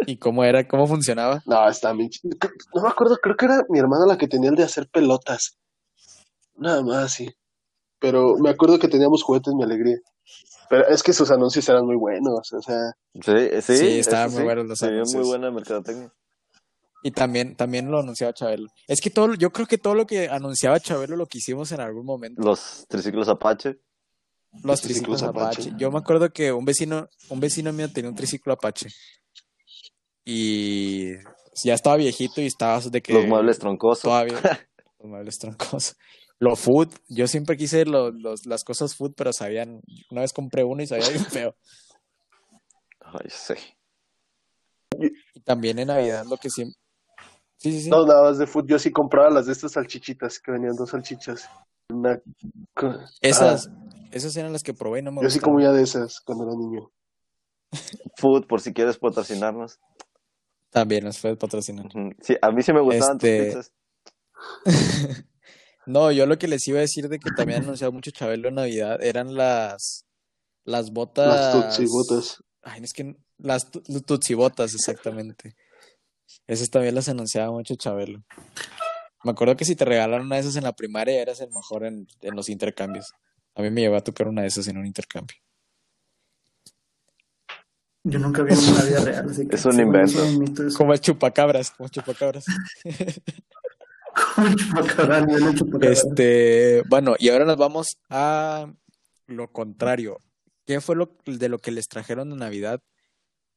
[0.05, 0.67] ¿Y cómo era?
[0.67, 1.43] ¿Cómo funcionaba?
[1.45, 2.10] No, está bien
[2.73, 5.58] No me acuerdo, creo que era mi hermana la que tenía el de hacer pelotas.
[6.55, 7.29] Nada más, sí.
[7.99, 9.97] Pero me acuerdo que teníamos juguetes mi alegría.
[10.69, 13.77] Pero es que sus anuncios eran muy buenos, o sea, Sí, sí.
[13.77, 14.43] Sí, estaban muy sí.
[14.43, 15.15] buenos los anuncios.
[15.21, 16.13] muy buena mercadotecnia.
[17.01, 18.67] Y también, también lo anunciaba Chabelo.
[18.88, 21.79] Es que todo, yo creo que todo lo que anunciaba Chabelo lo que hicimos en
[21.79, 22.41] algún momento.
[22.41, 23.79] Los triciclos Apache.
[24.63, 25.62] Los triciclos triciclos Apache.
[25.62, 25.77] Apache.
[25.77, 28.89] Yo me acuerdo que un vecino, un vecino mío tenía un triciclo Apache.
[30.25, 31.13] Y
[31.63, 34.03] ya estaba viejito y estaba de que Los muebles troncosos.
[34.03, 34.39] todavía
[34.99, 35.95] los muebles troncosos.
[36.39, 40.63] Lo food, yo siempre quise lo- los- las cosas food, pero sabían, una vez compré
[40.63, 41.55] uno y sabía bien feo.
[43.01, 43.53] Ay, sí.
[45.33, 46.75] Y también en Navidad lo que siempre
[47.57, 47.89] Sí, sí, sí.
[47.89, 48.65] no nada más de food.
[48.69, 51.49] Yo sí compraba las de estas salchichitas, que venían dos salchichas.
[51.91, 52.21] Una...
[53.21, 55.56] Esas, Ah, esas eran las que probé y no me yo sí gustaron.
[55.56, 56.91] comía de esas cuando era niño.
[58.17, 59.80] Food, por si quieres patrocinarnos.
[60.71, 61.88] También nos fue patrocinar.
[62.21, 63.71] Sí, a mí sí me gustaban Este- tus
[64.65, 65.25] pizzas.
[65.86, 68.56] No, yo lo que les iba a decir de que también anunciaba mucho Chabelo en
[68.56, 70.06] Navidad eran las
[70.63, 71.28] las botas.
[71.28, 72.43] Las tutsibotas.
[72.62, 75.56] Ay, es que las tu- tutsibotas, exactamente.
[76.45, 78.21] Esas también las anunciaba mucho Chabelo.
[79.23, 81.86] Me acuerdo que si te regalaron una de esas en la primaria eras el mejor
[81.86, 83.13] en, en los intercambios.
[83.55, 85.36] A mí me llevó a tocar una de esas en un intercambio.
[88.03, 90.23] Yo nunca vi una vida real, así que Es un invento.
[90.23, 90.77] eso.
[90.77, 92.45] Como el chupacabras, como chupacabras.
[94.36, 95.89] Como el chupacabra, yo el chupacabra.
[95.91, 98.71] Este, bueno, y ahora nos vamos a
[99.27, 100.17] lo contrario.
[100.65, 102.82] ¿Qué fue lo de lo que les trajeron de Navidad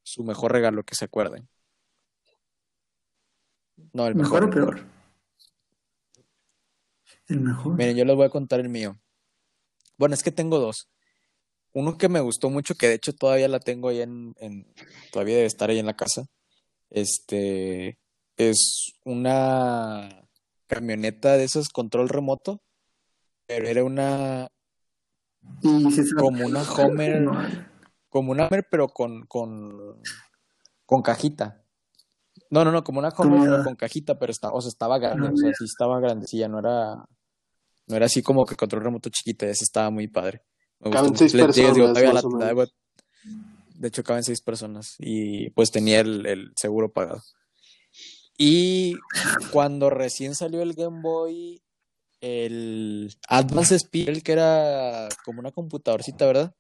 [0.03, 1.49] su mejor regalo que se acuerden?
[3.93, 4.49] No, el ¿Mejor mejor.
[4.49, 4.85] o peor?
[7.33, 7.77] El mejor.
[7.77, 8.99] Miren, yo les voy a contar el mío.
[9.97, 10.89] Bueno, es que tengo dos.
[11.73, 14.73] Uno que me gustó mucho, que de hecho todavía la tengo ahí en, en-
[15.11, 16.27] todavía debe estar ahí en la casa.
[16.91, 17.99] Este
[18.37, 20.27] es una
[20.67, 22.63] camioneta de esos control remoto,
[23.47, 24.49] pero era una
[25.63, 27.31] Y si se- como una Homer,
[28.09, 30.03] como una Homer, pero con, con,
[30.85, 31.65] con cajita.
[32.51, 35.29] No, no, no, como una Homer, pero con cajita, pero está, o sea, estaba grande,
[35.29, 37.05] Ah, o sea, sí estaba grandecilla, no era,
[37.87, 40.43] no era así como que control remoto chiquita, ese estaba muy padre.
[40.81, 42.75] Me gustó Caben seis digo, personas, todavía más la- o la- menos.
[43.75, 47.23] de hecho, caben seis personas y pues tenía el, el seguro pagado.
[48.39, 48.95] Y
[49.53, 51.63] cuando recién salió el Game Boy,
[52.21, 56.55] el Advance Spiel, que era como una computadorcita, ¿verdad?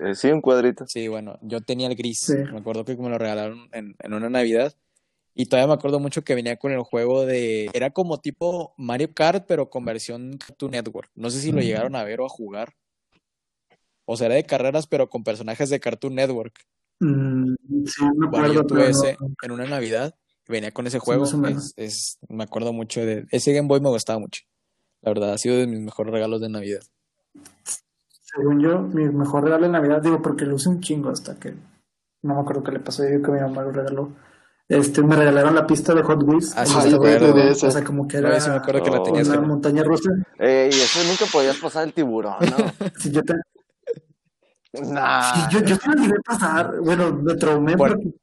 [0.00, 0.84] Eh, sí, un cuadrito.
[0.86, 2.20] Sí, bueno, yo tenía el gris.
[2.20, 2.34] Sí.
[2.52, 4.74] Me acuerdo que me lo regalaron en, en una Navidad.
[5.34, 7.68] Y todavía me acuerdo mucho que venía con el juego de...
[7.72, 11.10] Era como tipo Mario Kart, pero con versión Cartoon Network.
[11.16, 12.74] No sé si lo llegaron a ver o a jugar.
[14.04, 16.54] O sea, era de carreras, pero con personajes de Cartoon Network.
[17.00, 17.54] Mm,
[17.86, 19.28] sí, me Bueno, acuerdo, yo tuve pero ese no.
[19.42, 20.14] en una Navidad.
[20.46, 21.24] Venía con ese juego.
[21.24, 23.26] Es, es- me acuerdo mucho de...
[23.30, 24.42] Ese Game Boy me gustaba mucho.
[25.00, 26.82] La verdad, ha sido de mis mejores regalos de Navidad.
[28.08, 31.54] Según yo, mi mejor regalo de Navidad, digo, porque lo usé un chingo hasta que
[32.22, 34.12] no me acuerdo qué le pasó, yo digo que mi mamá lo regaló.
[34.68, 36.54] Este, me regalaron la pista de Hot Wheels.
[36.56, 37.66] Ah, sí, de esa.
[37.66, 39.28] O sea, como que era yo sí me acuerdo que la tenías.
[39.28, 40.10] una que- montaña rusa.
[40.38, 42.56] Ey, eso nunca podías pasar el tiburón, ¿no?
[42.98, 43.34] Sí, yo, te-
[44.90, 45.34] nah.
[45.34, 46.80] sí, yo, yo te lo llegué a pasar.
[46.80, 48.14] Bueno, me traumé Por- porque.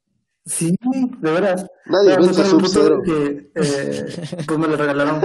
[0.44, 0.74] Sí,
[1.20, 1.64] de veras.
[1.86, 2.42] Nadie vence
[3.04, 4.06] que, eh,
[4.48, 5.22] pues me lo regalaron.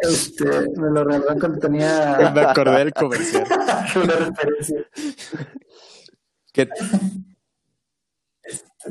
[0.00, 0.44] Este,
[0.76, 3.44] me lo regalaron cuando tenía Me acordé del comercial.
[3.96, 4.84] una referencia.
[6.52, 6.68] Que-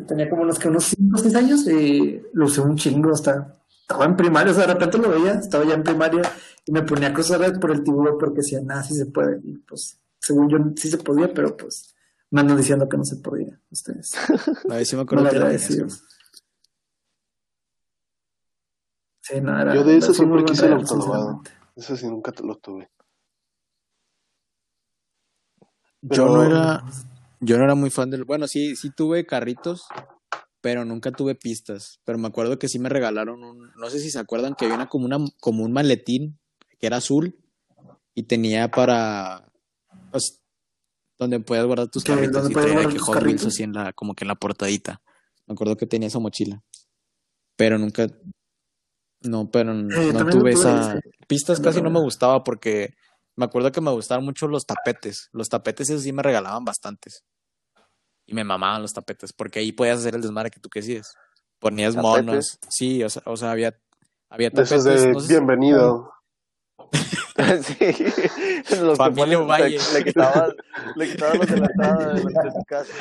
[0.08, 3.56] Tenía como unos, que unos 5 o 6 años y lo usé un chingo hasta.
[3.82, 6.22] Estaba en primaria, o sea, de repente lo veía, estaba ya en primaria
[6.66, 9.40] y me ponía a cruzar por el tiburón porque decía, nada, sí se puede.
[9.44, 11.96] Y pues, según yo, sí se podía, pero pues
[12.32, 13.60] me andan diciendo que no se podía.
[13.70, 14.14] Ustedes,
[14.70, 16.04] A ver si me acuerdo que agradecidos.
[19.22, 21.42] Sí, no, era, Yo de eso siempre quise el autolavado.
[21.76, 22.92] Eso sí, nunca lo tuve.
[26.02, 26.84] Yo no era,
[27.40, 29.86] yo no era muy fan del, bueno, sí, sí tuve carritos,
[30.62, 32.00] pero nunca tuve pistas.
[32.06, 34.76] Pero me acuerdo que sí me regalaron un, no sé si se acuerdan que había
[34.76, 36.40] una como una, como un maletín
[36.80, 37.38] que era azul
[38.14, 39.52] y tenía para,
[40.12, 40.42] pues,
[41.18, 44.24] donde puedes guardar tus carritos y guardar que Hot Wheels así en la, como que
[44.24, 45.02] en la portadita.
[45.46, 46.64] Me acuerdo que tenía esa mochila,
[47.56, 48.08] pero nunca,
[49.22, 52.96] no, pero no también lo tuve tuve, esa, pistas casi no me gustaba porque
[53.36, 55.30] me acuerdo que me gustaban mucho los tapetes.
[55.32, 57.24] Los tapetes esos sí me regalaban bastantes.
[58.28, 61.14] Y me mamaban los tapetes, porque ahí podías hacer el desmadre que tú quisieras.
[61.60, 62.26] Ponías ¿Tapetes?
[62.26, 62.60] monos.
[62.70, 63.78] Sí, o sea, o sea había,
[64.30, 65.04] había De esos tapetes.
[65.04, 66.12] de no sé bienvenido.
[67.64, 68.76] sí.
[68.82, 69.78] Los Familia Valle.
[69.78, 70.52] Le, le quitaban,
[70.96, 72.94] le quitaban los de la entrada de, de su casa.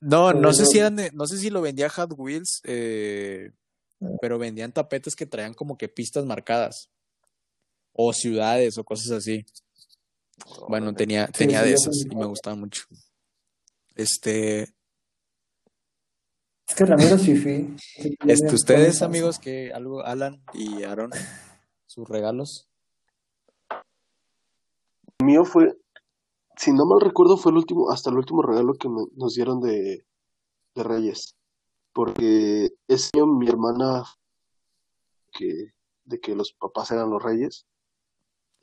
[0.00, 3.52] No, no sé si eran de- no sé si lo vendía Hot Wheels, eh,
[4.20, 6.90] pero vendían tapetes que traían como que pistas marcadas.
[8.02, 9.44] O ciudades o cosas así.
[10.68, 12.12] Bueno, tenía, tenía sí, de también.
[12.12, 12.84] y me gustaban mucho.
[13.94, 14.62] Este,
[16.66, 17.76] Es que Ramiro es fifi.
[18.26, 21.10] Este, ustedes, amigos, que algo, Alan y Aaron,
[21.86, 22.68] sus regalos.
[25.22, 25.76] Mío fue,
[26.56, 29.60] si no mal recuerdo, fue el último, hasta el último regalo que me- nos dieron
[29.60, 30.06] de,
[30.74, 31.36] de Reyes.
[31.92, 34.04] Porque ese año mi hermana,
[35.32, 37.66] que, de que los papás eran los reyes.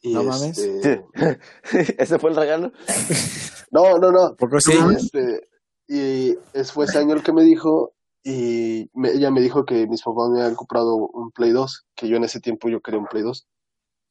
[0.02, 0.58] Y No mames.
[0.58, 1.06] este,
[1.98, 2.72] ¿Ese fue el regalo?
[3.72, 4.36] no, no, no.
[4.38, 4.74] Poco sí.
[4.74, 5.50] Y, este,
[5.88, 9.88] y es, fue ese año el que me dijo, y me- ella me dijo que
[9.88, 13.00] mis papás me habían comprado un Play 2, que yo en ese tiempo yo quería
[13.00, 13.48] un Play 2.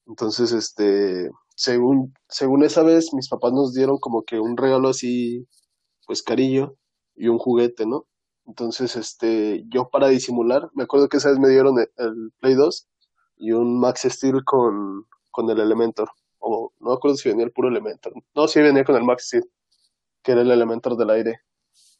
[0.06, 5.46] Entonces, este, según, según esa vez, mis papás nos dieron como que un regalo así,
[6.06, 6.76] pues carillo,
[7.14, 8.06] y un juguete, ¿no?
[8.46, 12.54] Entonces, este, yo para disimular, me acuerdo que esa vez me dieron el, el Play
[12.54, 12.88] 2
[13.38, 16.08] y un Max Steel con, con el Elementor.
[16.38, 18.14] O no me acuerdo si venía el puro Elementor.
[18.34, 19.44] No, sí venía con el Max Steel
[20.26, 21.40] que era el Elementor del aire.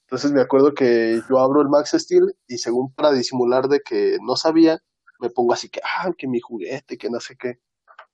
[0.00, 4.18] Entonces me acuerdo que yo abro el Max Steel y según para disimular de que
[4.20, 4.82] no sabía,
[5.20, 7.60] me pongo así que, ah, que mi juguete, que no sé qué.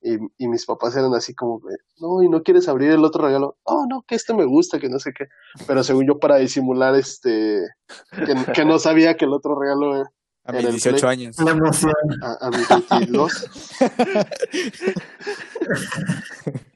[0.03, 1.63] Y, y mis papás eran así como,
[1.99, 3.57] no, ¿y no quieres abrir el otro regalo?
[3.63, 5.27] Oh, no, que este me gusta, que no sé qué.
[5.67, 7.63] Pero según yo para disimular, este,
[8.11, 10.13] que, que no sabía que el otro regalo era
[10.45, 11.13] A mis el 18 Play.
[11.13, 11.39] años.
[11.39, 11.93] La emoción.
[12.23, 13.47] a, a mis 22.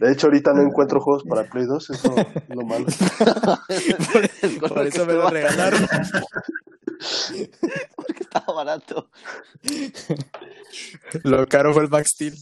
[0.00, 2.86] De hecho, ahorita no encuentro juegos para Play 2, eso es lo malo.
[4.68, 5.80] Por eso me lo regalaron.
[7.96, 9.10] Porque estaba barato.
[11.24, 12.36] Lo caro fue el Max Steel.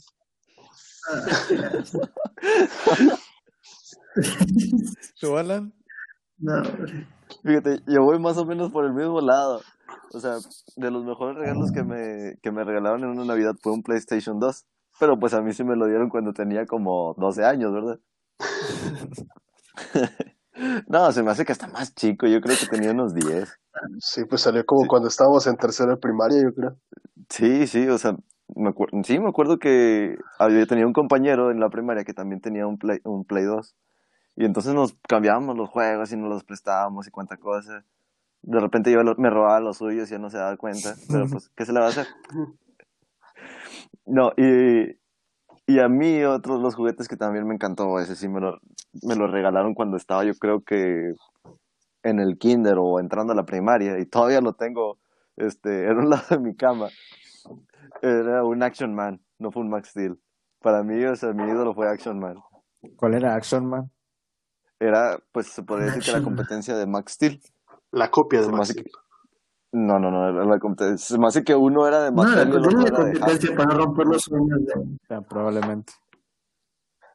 [5.19, 5.73] ¿Tú, Alan?
[6.39, 7.07] No, hombre.
[7.43, 9.61] Fíjate, yo voy más o menos por el mismo lado.
[10.13, 10.37] O sea,
[10.77, 14.39] de los mejores regalos que me, que me regalaron en una Navidad fue un PlayStation
[14.39, 14.65] 2.
[14.99, 17.99] Pero pues a mí sí me lo dieron cuando tenía como 12 años, ¿verdad?
[20.89, 22.27] no, se me hace que hasta más chico.
[22.27, 23.59] Yo creo que tenía unos 10.
[23.99, 26.77] Sí, pues salió como cuando estábamos en tercero de primaria, yo creo.
[27.29, 28.17] Sí, sí, o sea,
[28.55, 28.73] me
[29.05, 32.79] sí, me acuerdo que había tenía un compañero en la primaria que también tenía un
[32.79, 33.75] Play, un Play 2.
[34.37, 37.85] Y entonces nos cambiábamos los juegos y nos los prestábamos y cuánta cosa.
[38.43, 40.95] De repente yo me robaba los suyos y él no se daba cuenta.
[41.09, 42.07] Pero pues, ¿qué se le va a hacer?
[44.09, 44.97] No, y,
[45.67, 48.61] y a mí otros los juguetes que también me encantó, ese sí me lo,
[49.03, 51.13] me lo regalaron cuando estaba yo creo que
[52.05, 54.99] en el kinder o entrando a la primaria y todavía lo tengo
[55.37, 56.89] este, en un lado de mi cama.
[58.01, 60.21] Era un Action Man, no fue un Max Steel.
[60.61, 62.37] Para mí, o sea, mi ídolo fue Action Man.
[62.97, 63.91] ¿Cuál era Action Man?
[64.79, 67.41] Era, pues se podría decir que la competencia de Max Steel.
[67.93, 68.91] La copia de Se Max Steel.
[69.73, 71.17] No, no, no, era la competencia.
[71.17, 73.05] Se me hace que uno era de No, la Mattel y el otro dile la
[73.05, 74.75] de competencia para no romper los sueños de.
[75.09, 75.93] Ya, probablemente.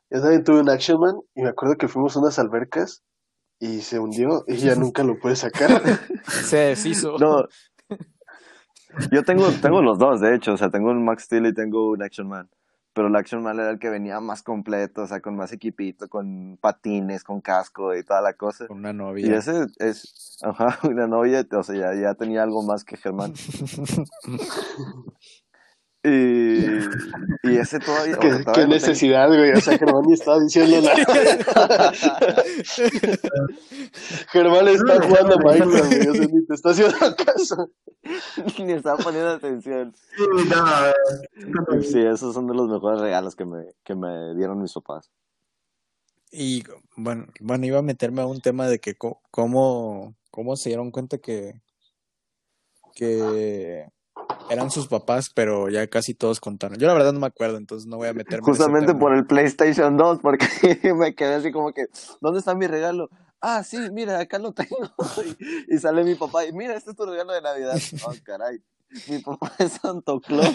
[0.09, 3.03] Yo también tuve un Action Man y me acuerdo que fuimos a unas albercas
[3.59, 5.69] y se hundió y ya nunca lo pude sacar.
[6.27, 7.17] Se deshizo.
[7.17, 7.45] No.
[9.11, 10.53] Yo tengo, tengo los dos, de hecho.
[10.53, 12.49] O sea, tengo un Max Steel y tengo un Action Man.
[12.93, 16.09] Pero el Action Man era el que venía más completo, o sea, con más equipito,
[16.09, 18.67] con patines, con casco y toda la cosa.
[18.67, 19.37] Con una Y novia.
[19.37, 23.33] ese es, ajá, una novia, o sea, ya, ya tenía algo más que Germán.
[26.03, 26.65] Y,
[27.43, 28.17] y ese todavía.
[28.19, 29.51] o sea, ¿Qué, todavía qué no necesidad, güey.
[29.51, 30.95] O sea, Germán ni estaba diciendo nada.
[34.31, 36.07] Germán está jugando Minecraft, güey.
[36.07, 37.69] O sea, ni te está haciendo caso.
[38.57, 39.93] Ni estaba poniendo atención.
[41.81, 45.11] Sí, esos son de los mejores regalos que me, que me dieron mis papás.
[46.31, 46.63] Y
[46.95, 51.19] bueno, bueno, iba a meterme a un tema de que cómo, cómo se dieron cuenta
[51.19, 51.61] que,
[52.95, 53.85] que
[54.51, 56.77] eran sus papás, pero ya casi todos contaron.
[56.77, 59.95] Yo la verdad no me acuerdo, entonces no voy a meterme Justamente por el PlayStation
[59.95, 60.45] 2, porque
[60.95, 61.87] me quedé así como que,
[62.19, 63.09] ¿dónde está mi regalo?
[63.39, 64.77] Ah, sí, mira, acá lo tengo.
[65.39, 67.79] Y, y sale mi papá y mira, este es tu regalo de Navidad.
[68.05, 68.61] Oh, caray.
[69.07, 70.53] Mi papá es Santo Claus.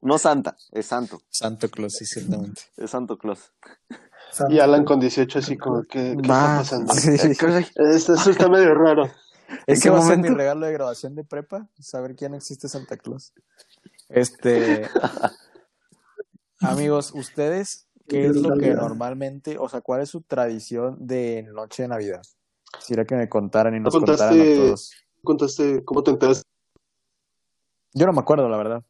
[0.00, 1.20] No Santa, es Santo.
[1.28, 2.62] Santo Claus, sí, ciertamente.
[2.76, 3.52] Es Santo Claus.
[4.48, 6.92] Y Alan con 18 así como, ¿qué, qué está Va, pasando?
[6.92, 7.36] sí.
[7.36, 7.66] Caray.
[7.94, 9.08] Esto, esto está medio raro.
[9.66, 13.32] Ese va a ser mi regalo de graduación de prepa, saber quién existe Santa Claus.
[14.08, 14.88] Este,
[16.60, 21.82] amigos, ustedes, ¿qué es lo que normalmente, o sea, cuál es su tradición de noche
[21.82, 22.22] de Navidad?
[22.78, 24.92] Quisiera que me contaran y nos Contaste- contaran a todos.
[25.22, 26.42] Contaste, ¿cómo te enteraste?
[27.94, 28.82] Yo no me acuerdo, la verdad.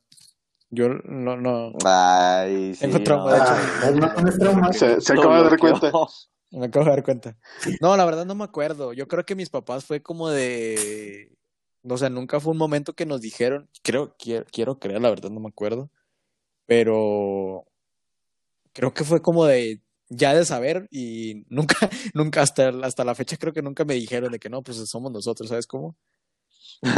[0.70, 2.81] Yo no, no, Ay, sí.
[2.87, 3.53] Tengo trauma, de hecho.
[3.53, 4.72] Ah, no tienes trauma.
[4.72, 5.92] Se, se acaba de dar cuenta.
[6.53, 7.37] Me acabo de dar cuenta.
[7.81, 8.93] No, la verdad no me acuerdo.
[8.93, 11.37] Yo creo que mis papás fue como de,
[11.83, 15.31] o sea, nunca fue un momento que nos dijeron, creo, quiero, quiero creer, la verdad
[15.31, 15.91] no me acuerdo,
[16.67, 17.65] pero
[18.73, 21.75] creo que fue como de ya de saber y nunca,
[22.15, 25.11] nunca hasta, hasta la fecha creo que nunca me dijeron de que no, pues somos
[25.11, 25.97] nosotros, ¿sabes cómo?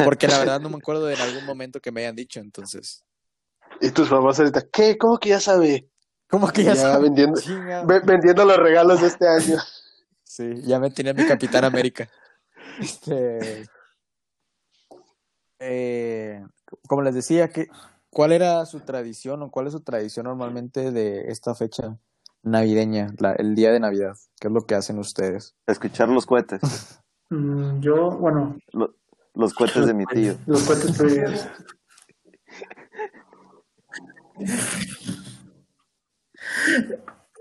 [0.05, 3.05] Porque la verdad no me acuerdo de en algún momento que me hayan dicho, entonces.
[3.81, 4.97] Y tus papás ahorita, ¿qué?
[4.97, 5.89] ¿Cómo que ya sabe?
[6.35, 7.41] ¿Cómo que ya, Ya vendiendo-.
[7.87, 9.57] Ve- vendiendo los regalos de este año.
[10.25, 12.09] Sí, ya me tenía mi Capitán América.
[12.81, 13.67] Este.
[15.61, 16.45] eh,
[16.89, 17.69] como les decía, que,
[18.11, 21.99] ¿cuál era su tradición o cuál es su tradición normalmente de esta fecha
[22.43, 24.17] navideña, la- el día de Navidad?
[24.41, 25.55] ¿Qué es lo que hacen ustedes?
[25.69, 26.61] Escuchar los cohetes.
[27.31, 28.95] Mm, Yo, bueno, Lo-
[29.35, 30.37] Los cohetes de mi tío.
[30.47, 31.49] los cohetes prohibidos.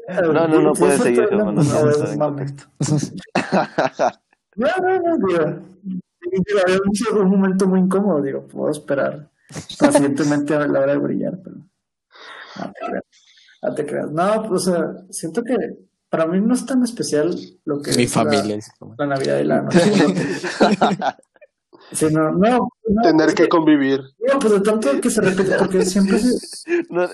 [0.07, 2.45] No, no, no eso seguir, Germán, no, no, es no, en mame.
[2.45, 2.69] contexto.
[4.55, 5.59] No, no, no, digo.
[6.21, 9.29] Digo, había un, un momento muy incómodo, digo, puedo esperar
[9.79, 13.03] pacientemente a la hora de brillar, pero no te creas.
[13.63, 14.11] No, te creas.
[14.11, 15.55] no pues, o sea, siento que
[16.07, 18.59] para mí no es tan especial lo que Mi es la- familia.
[18.97, 19.79] La, Navidad y la noche.
[21.93, 22.49] Sino, no,
[22.87, 24.01] no, Tener es que convivir.
[24.27, 27.07] no, pues de tanto que se repite, porque siempre se, No,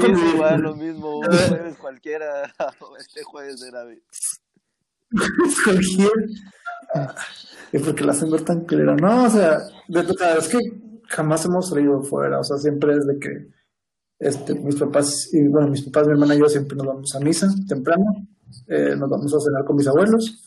[0.00, 2.42] como- igual, lo mismo, un jueves cualquiera,
[2.98, 4.02] este jueves de Navidad.
[5.64, 6.10] cualquier.
[7.72, 8.94] Y porque la hacen ver tan culera.
[8.96, 9.58] No, o sea,
[9.88, 10.58] de, o sea, es que
[11.08, 12.40] jamás hemos salido fuera.
[12.40, 13.48] O sea, siempre es de que
[14.18, 17.20] este, mis papás, y bueno, mis papás, mi hermana y yo siempre nos vamos a
[17.20, 18.04] misa temprano.
[18.68, 20.42] eh, nos vamos a cenar con mis abuelos.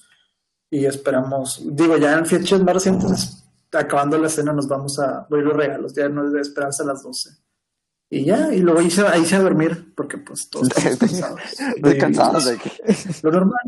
[0.71, 5.43] Y esperamos, digo, ya en fechas más recientes, acabando la cena, nos vamos a ver
[5.43, 5.93] los regalos.
[5.93, 7.29] Ya no es de esperanza a las 12.
[8.11, 11.39] Y ya, y luego ahí se, ahí se a dormir, porque pues todos estamos cansados.
[11.75, 12.71] Estoy cansado de que...
[13.23, 13.59] Lo normal.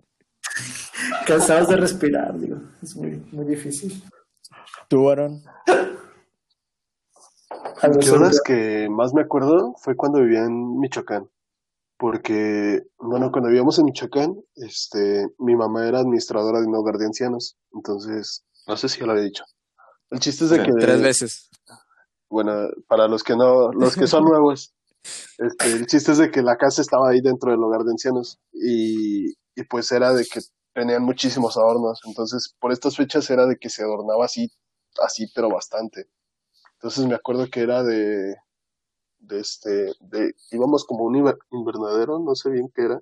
[1.27, 2.57] Cansados de respirar, digo.
[2.81, 4.03] Es muy, muy difícil.
[4.87, 5.43] ¿Tú, Aaron?
[7.99, 11.29] Yo las que más me acuerdo fue cuando vivía en Michoacán.
[11.97, 17.05] Porque, bueno, cuando vivíamos en Michoacán, este, mi mamá era administradora de un hogar de
[17.05, 17.57] ancianos.
[17.73, 19.43] Entonces, no sé si ya lo había dicho.
[20.11, 21.49] El chiste es de Sí, que, Tres veces.
[22.29, 24.73] bueno, para los que no, los que son nuevos,
[25.37, 28.39] este, el chiste es de que la casa estaba ahí dentro del hogar de ancianos
[28.53, 30.41] y, y pues era de que
[30.73, 31.99] tenían muchísimos adornos.
[32.05, 34.49] Entonces, por estas fechas era de que se adornaba así,
[35.03, 36.07] así, pero bastante.
[36.75, 38.35] Entonces me acuerdo que era de,
[39.19, 43.01] de este, de, íbamos como a un inver- invernadero, no sé bien qué era,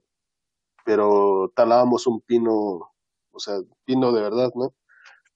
[0.86, 2.54] pero talábamos un pino,
[3.32, 4.74] o sea, pino de verdad, ¿no?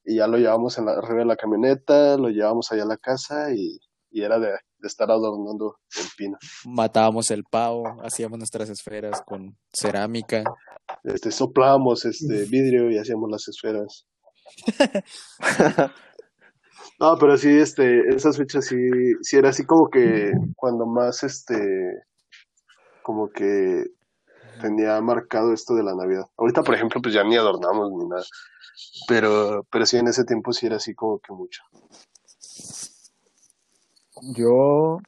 [0.05, 2.97] Y ya lo llevamos en la, arriba de la camioneta, lo llevamos allá a la
[2.97, 3.79] casa y,
[4.11, 6.37] y era de, de estar adornando el pino.
[6.65, 10.43] Matábamos el pavo, hacíamos nuestras esferas con cerámica.
[11.03, 14.05] Este, soplábamos este vidrio y hacíamos las esferas.
[16.99, 18.77] No, pero sí, este, esas fechas sí,
[19.21, 21.55] sí era así como que cuando más, este,
[23.01, 23.85] como que
[24.61, 26.25] tenía marcado esto de la Navidad.
[26.37, 28.23] Ahorita, por ejemplo, pues ya ni adornamos ni nada.
[29.07, 31.61] Pero, pero sí, en ese tiempo sí era así como que mucho.
[34.35, 34.99] Yo,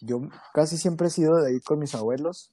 [0.00, 0.20] yo
[0.54, 2.52] casi siempre he sido de ir con mis abuelos.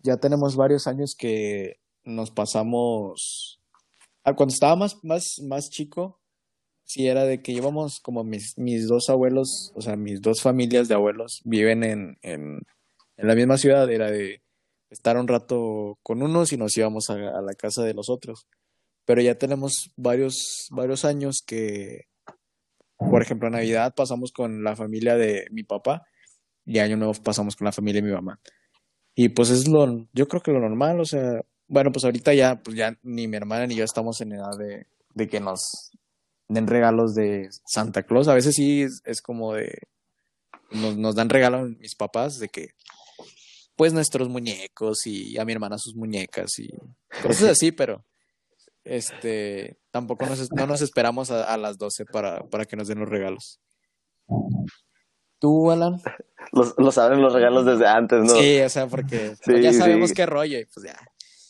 [0.00, 3.60] Ya tenemos varios años que nos pasamos.
[4.24, 6.20] ah, Cuando estaba más, más, más chico,
[6.84, 10.86] sí era de que íbamos como mis, mis dos abuelos, o sea, mis dos familias
[10.88, 12.60] de abuelos viven en, en,
[13.16, 14.42] en la misma ciudad, era de
[14.90, 18.46] estar un rato con unos y nos íbamos a, la casa de los otros.
[19.04, 22.06] Pero ya tenemos varios, varios años que,
[22.96, 26.02] por ejemplo, Navidad pasamos con la familia de mi papá
[26.64, 28.40] y Año Nuevo pasamos con la familia de mi mamá.
[29.14, 32.60] Y pues es lo, yo creo que lo normal, o sea, bueno, pues ahorita ya,
[32.62, 35.90] pues ya ni mi hermana ni yo estamos en edad de, de que nos
[36.48, 38.28] den regalos de Santa Claus.
[38.28, 39.78] A veces sí es, es como de,
[40.70, 42.68] nos, nos dan regalos mis papás de que,
[43.76, 46.68] pues nuestros muñecos y a mi hermana sus muñecas y
[47.22, 48.04] cosas así, pero
[48.84, 53.00] este, tampoco nos, no nos esperamos a, a las 12 para, para que nos den
[53.00, 53.60] los regalos.
[55.38, 56.00] ¿Tú, Alan?
[56.52, 58.30] Los, lo saben los regalos desde antes, ¿no?
[58.40, 59.78] Sí, o sea, porque Sí, pues, ya sí.
[59.78, 60.96] sabemos qué rollo y pues ya.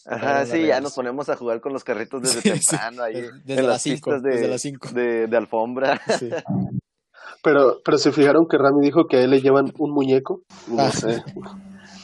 [0.09, 2.67] Ajá, sí, ya nos ponemos a jugar con los carritos desde Sí, sí.
[2.71, 3.15] temprano ahí.
[3.45, 4.89] Desde- en las las cinco, pistas de, desde las cinco.
[4.91, 6.01] de, de alfombra.
[6.19, 6.31] Sí.
[7.43, 10.43] Pero, pero se fijaron que Rami dijo que a él le llevan un muñeco.
[10.69, 10.91] No Ah.
[10.91, 11.23] sé.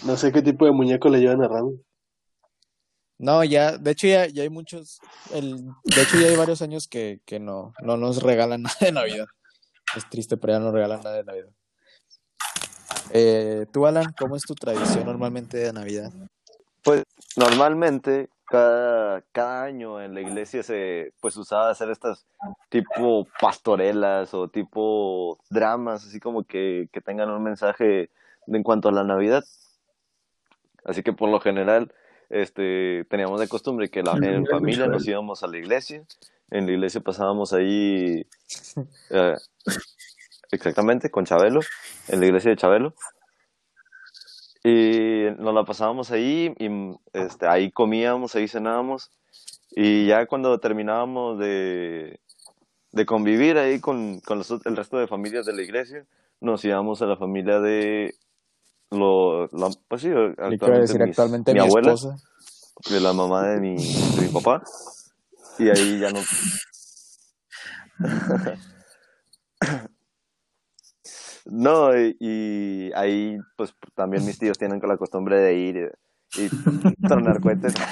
[0.04, 1.80] No sé qué tipo de muñeco le llevan a Rami.
[3.18, 4.98] No, ya, de hecho ya, ya hay muchos,
[5.32, 8.92] el, de hecho ya hay varios años que, que no, no nos regalan nada de
[8.92, 9.26] Navidad.
[9.96, 11.50] Es triste, pero ya no regalan nada de Navidad.
[13.10, 16.12] Eh, tú, Alan, ¿cómo es tu tradición normalmente de Navidad?
[16.82, 17.04] Pues
[17.36, 22.26] normalmente cada, cada año en la iglesia se pues usaba hacer estas
[22.70, 27.84] tipo pastorelas o tipo dramas, así como que, que tengan un mensaje
[28.46, 29.44] de- en cuanto a la Navidad.
[30.84, 31.92] Así que por lo general
[32.30, 36.02] este teníamos de costumbre que la, en familia nos íbamos a la iglesia,
[36.50, 38.26] en la iglesia pasábamos ahí
[39.10, 39.36] eh,
[40.50, 41.60] exactamente con Chabelo,
[42.08, 42.94] en la iglesia de Chabelo.
[44.64, 46.68] Y nos la pasábamos ahí y
[47.12, 49.10] este, ahí comíamos, ahí cenábamos.
[49.72, 52.20] Y ya cuando terminábamos de,
[52.92, 56.06] de convivir ahí con, con los el resto de familias de la iglesia,
[56.40, 58.14] nos íbamos a la familia de
[58.92, 62.16] lo, la, pues sí, actualmente, decir mis- actualmente mi mi abuela, esposa.
[62.90, 64.62] de la mamá de mi, de mi papá.
[65.58, 66.20] Y ahí ya no.
[71.44, 75.92] No, y, y ahí pues también mis tíos tienen la costumbre de ir
[76.38, 77.74] y, y tronar cohetes.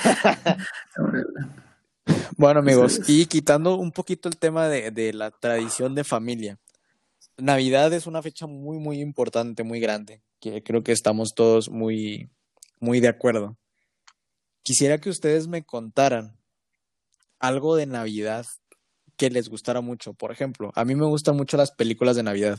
[2.36, 6.59] Bueno, amigos, y quitando un poquito el tema de, de la tradición de familia,
[7.36, 12.30] Navidad es una fecha muy, muy importante, muy grande, que creo que estamos todos muy,
[12.80, 13.57] muy de acuerdo.
[14.62, 16.38] Quisiera que ustedes me contaran
[17.38, 18.47] algo de Navidad
[19.16, 20.14] que les gustara mucho.
[20.14, 22.59] Por ejemplo, a mí me gustan mucho las películas de Navidad.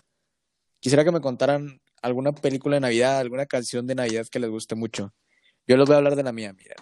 [0.80, 4.76] Quisiera que me contaran alguna película de Navidad, alguna canción de Navidad que les guste
[4.76, 5.14] mucho.
[5.68, 6.76] Yo les voy a hablar de la mía, mira.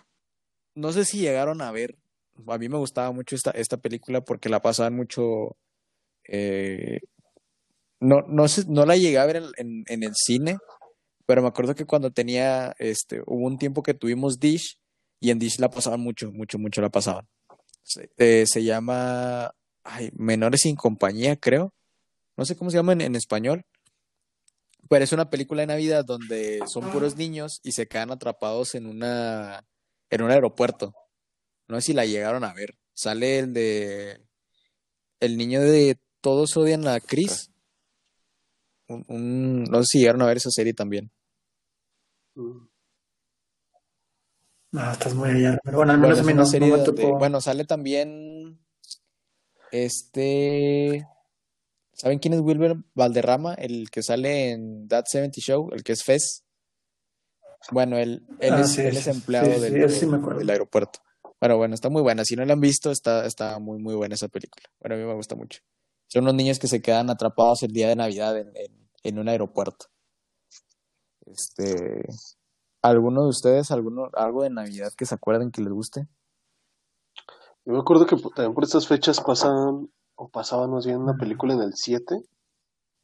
[0.75, 1.97] No sé si llegaron a ver,
[2.47, 5.57] a mí me gustaba mucho esta, esta película porque la pasaban mucho.
[6.25, 6.99] eh,
[7.99, 10.57] no, no, sé, no la llegué a ver en, el cine,
[11.29, 14.79] pero me acuerdo que cuando tenía, este, hubo un tiempo que tuvimos Dish
[15.19, 17.27] y en Dish la pasaban mucho, mucho, mucho la pasaban.
[17.83, 19.53] Se, eh, se llama
[19.83, 21.71] ay, Menores sin compañía, creo.
[22.35, 23.63] No sé cómo se llama en, en español.
[24.89, 28.87] Pero es una película de Navidad donde son puros niños y se quedan atrapados en
[28.87, 29.63] una
[30.09, 30.95] en un aeropuerto.
[31.67, 32.73] No sé si la llegaron a ver.
[32.95, 34.19] Sale el de
[35.19, 37.51] el niño de Todos odian a Chris.
[38.87, 41.11] Un, un- no sé si llegaron a ver esa serie también.
[44.71, 45.59] No, estás muy allá.
[45.63, 48.59] Pero bueno, al Bueno, menos no, me donde, bueno, sale también
[49.71, 51.07] este
[51.99, 53.55] ¿Saben quién es Wilber Valderrama?
[53.55, 56.45] El que sale en That 70 Show, el que es Fez.
[57.71, 60.07] Bueno, él, él, Ah, es, sí, él sí, es empleado sí, del, sí
[60.49, 60.99] aeropuerto.
[61.39, 62.23] Pero bueno, está muy buena.
[62.23, 64.63] Si no la han visto, está, está muy, muy buena esa película.
[64.79, 65.59] Bueno, a mí me gusta mucho.
[66.07, 69.27] Son unos niños que se quedan atrapados el día de Navidad en, en, en un
[69.27, 69.87] aeropuerto.
[71.29, 72.03] Este,
[72.81, 76.07] ¿alguno de ustedes, alguno, algo de Navidad que se acuerden que les guste?
[77.65, 81.13] Yo me acuerdo que por- también por estas fechas pasaban, o pasaban más bien una
[81.15, 82.23] película en el 7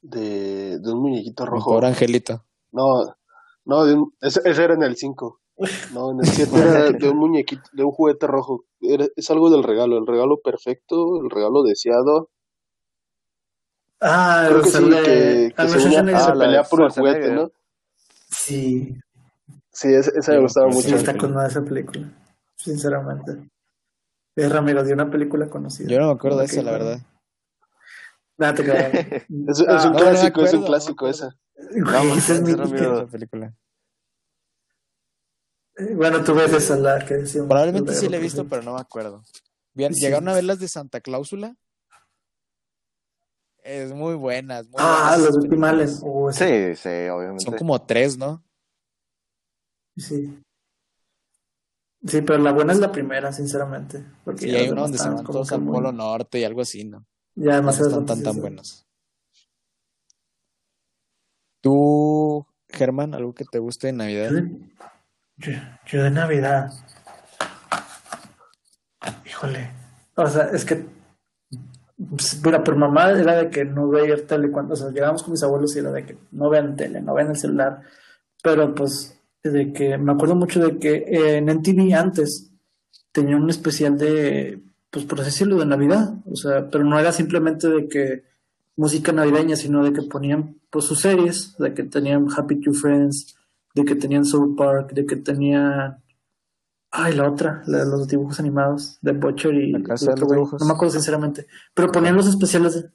[0.01, 1.71] de, de un muñequito rojo.
[1.71, 2.43] pobre angelito.
[2.71, 3.15] No,
[3.65, 5.39] no, de un- ese, ese era en el 5.
[5.93, 6.51] No, en el 7
[6.89, 8.65] era de un muñequito, de un juguete rojo.
[8.81, 12.29] Era- es algo del regalo, el regalo perfecto, el regalo deseado.
[14.01, 17.31] Ah, Creo que sí, se Ah, la pelea por el juguete.
[17.31, 17.51] ¿no?
[18.45, 18.97] Sí,
[19.71, 20.97] Sí, esa, esa me Sí, gustaba pues sí, mucho.
[20.97, 22.09] está con esa película.
[22.55, 23.49] Sinceramente.
[24.35, 25.89] Es Ramiro, de una película conocida.
[25.89, 26.99] Yo no me acuerdo de esa, la verdad.
[28.37, 28.63] Nada, te.
[29.47, 31.35] Es, es Ah, un no, me clásico, es un clásico esa.
[31.55, 32.57] Güey, esa es.
[32.57, 32.97] Ramiro.
[32.99, 33.53] Esa película.
[35.77, 37.49] Eh, Bueno, tú ves esa la que decíamos.
[37.49, 39.23] Probablemente sí la he visto, pero no me acuerdo.
[39.73, 40.01] Bien, Sí.
[40.01, 41.55] ¿Llegaron a ver las de Santa Cláusula?
[43.65, 44.67] Es muy buenas.
[44.67, 46.01] Muy Ah, buenas los.
[46.03, 47.43] Oh, ese- Sí, sí, obviamente.
[47.45, 48.43] Son como tres, ¿no?
[49.97, 50.39] sí.
[52.07, 54.05] Sí, pero la buena es la primera, sinceramente.
[54.23, 56.43] Porque Sí, ya hay una donde se están van como todos al Polo Norte y
[56.43, 57.03] algo así, ¿no?
[57.33, 58.85] Ya No demasiado están tan, tan buenas.
[61.61, 64.31] ¿Tú, Germán, algo que te guste de Navidad?
[65.87, 66.71] Yo de Navidad.
[69.25, 69.71] Híjole.
[70.15, 70.85] O sea, es que.
[71.97, 74.73] Pues, Mira, por mamá era de que no veía tele cuando.
[74.73, 77.29] O sea, llegábamos con mis abuelos y era de que no vean tele, no vean
[77.29, 77.81] el celular.
[78.43, 79.97] Pero pues, de que.
[79.97, 82.51] Me acuerdo mucho de que eh, en NTV antes
[83.11, 84.61] tenía un especial de.
[84.89, 86.15] Pues por así decirlo, de Navidad.
[86.25, 88.23] O sea, pero no era simplemente de que
[88.77, 93.37] música navideña, sino de que ponían pues sus series, de que tenían Happy Two Friends,
[93.73, 96.03] de que tenían South Park, de que tenían
[96.95, 100.29] ay la otra, la de los dibujos animados, de Butcher y La Casa de los
[100.29, 100.61] Dibujos.
[100.61, 102.89] no me acuerdo sinceramente, pero ponían los especiales de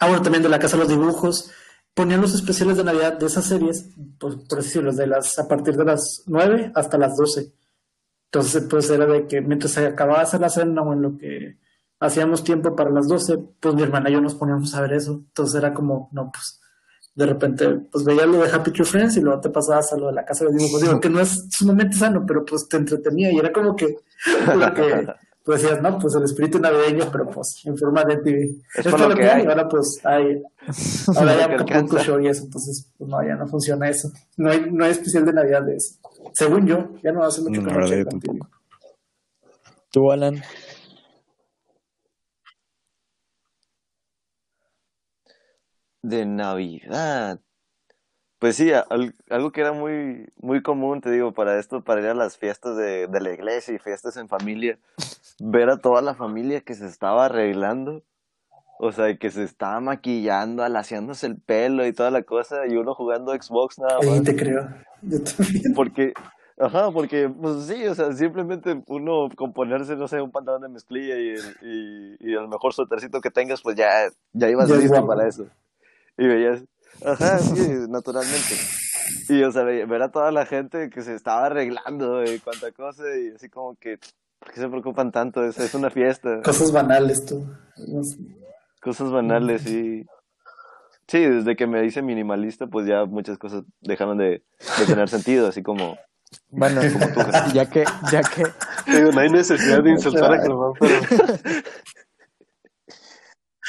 [0.00, 1.50] Ah, bueno, también de la Casa de los Dibujos,
[1.92, 5.76] ponían los especiales de Navidad de esas series, pues por decirlo, de las a partir
[5.76, 7.52] de las 9 hasta las 12.
[8.32, 11.18] Entonces, pues era de que mientras se acababa de hacer la cena o en lo
[11.18, 11.58] que
[11.98, 15.12] hacíamos tiempo para las 12, pues mi hermana y yo nos poníamos a ver eso.
[15.12, 16.59] Entonces era como, no, pues
[17.14, 20.06] de repente, pues veías lo de Happy Tree Friends y luego te pasabas a lo
[20.06, 20.80] de la casa de dibujos.
[20.80, 23.96] Digo, que no es sumamente sano, pero pues te entretenía y era como que
[24.56, 25.06] lo que
[25.44, 28.42] pues decías, no, pues el espíritu navideño, pero pues en forma de TV.
[28.76, 29.44] Es Esto lo lo que hay, hay.
[29.44, 30.42] y ahora pues hay,
[31.16, 31.98] ahora hay Acapulco.
[31.98, 34.10] Show y eso, entonces pues no, ya no funciona eso.
[34.36, 35.96] No hay, no hay especial de Navidad de eso.
[36.34, 38.48] Según yo, ya no hace mucho No, que no tampoco.
[39.90, 40.40] ¿Tú, Alan?
[46.02, 47.40] De Navidad.
[48.38, 52.06] Pues sí, al- algo que era muy, muy común, te digo, para esto, para ir
[52.06, 54.78] a las fiestas de, de la iglesia y fiestas en familia,
[55.40, 58.02] ver a toda la familia que se estaba arreglando,
[58.78, 62.94] o sea, que se estaba maquillando, alaciándose el pelo y toda la cosa, y uno
[62.94, 64.22] jugando Xbox nada Sí, más.
[64.24, 64.66] te creo.
[65.02, 65.74] Yo también.
[65.74, 66.14] Porque,
[66.58, 70.68] ajá, porque, pues sí, o sea, simplemente uno con ponerse, no sé, un pantalón de
[70.70, 75.06] mezclilla y, el- y, y el mejor suétercito que tengas, pues ya, ya ibas listo
[75.06, 75.46] para eso.
[76.18, 76.62] Y veías,
[77.04, 77.56] ajá, sí,
[77.88, 78.56] naturalmente.
[79.28, 82.70] Y, o sea, ve- ver a toda la gente que se estaba arreglando y cuánta
[82.72, 83.98] cosa, y así como que,
[84.38, 85.44] ¿por qué se preocupan tanto?
[85.44, 87.44] Es, es una fiesta, Cosas banales, tú.
[87.88, 88.16] No sé.
[88.80, 90.06] cosas banales, y...
[91.08, 94.44] Sí, desde que me hice minimalista, pues ya muchas cosas dejaron de,
[94.78, 95.98] de tener sentido, así como...
[96.50, 96.80] Bueno,
[97.52, 98.44] ya que, ya que,
[98.86, 100.94] Digo, no hay necesidad de insultar a Germán, pero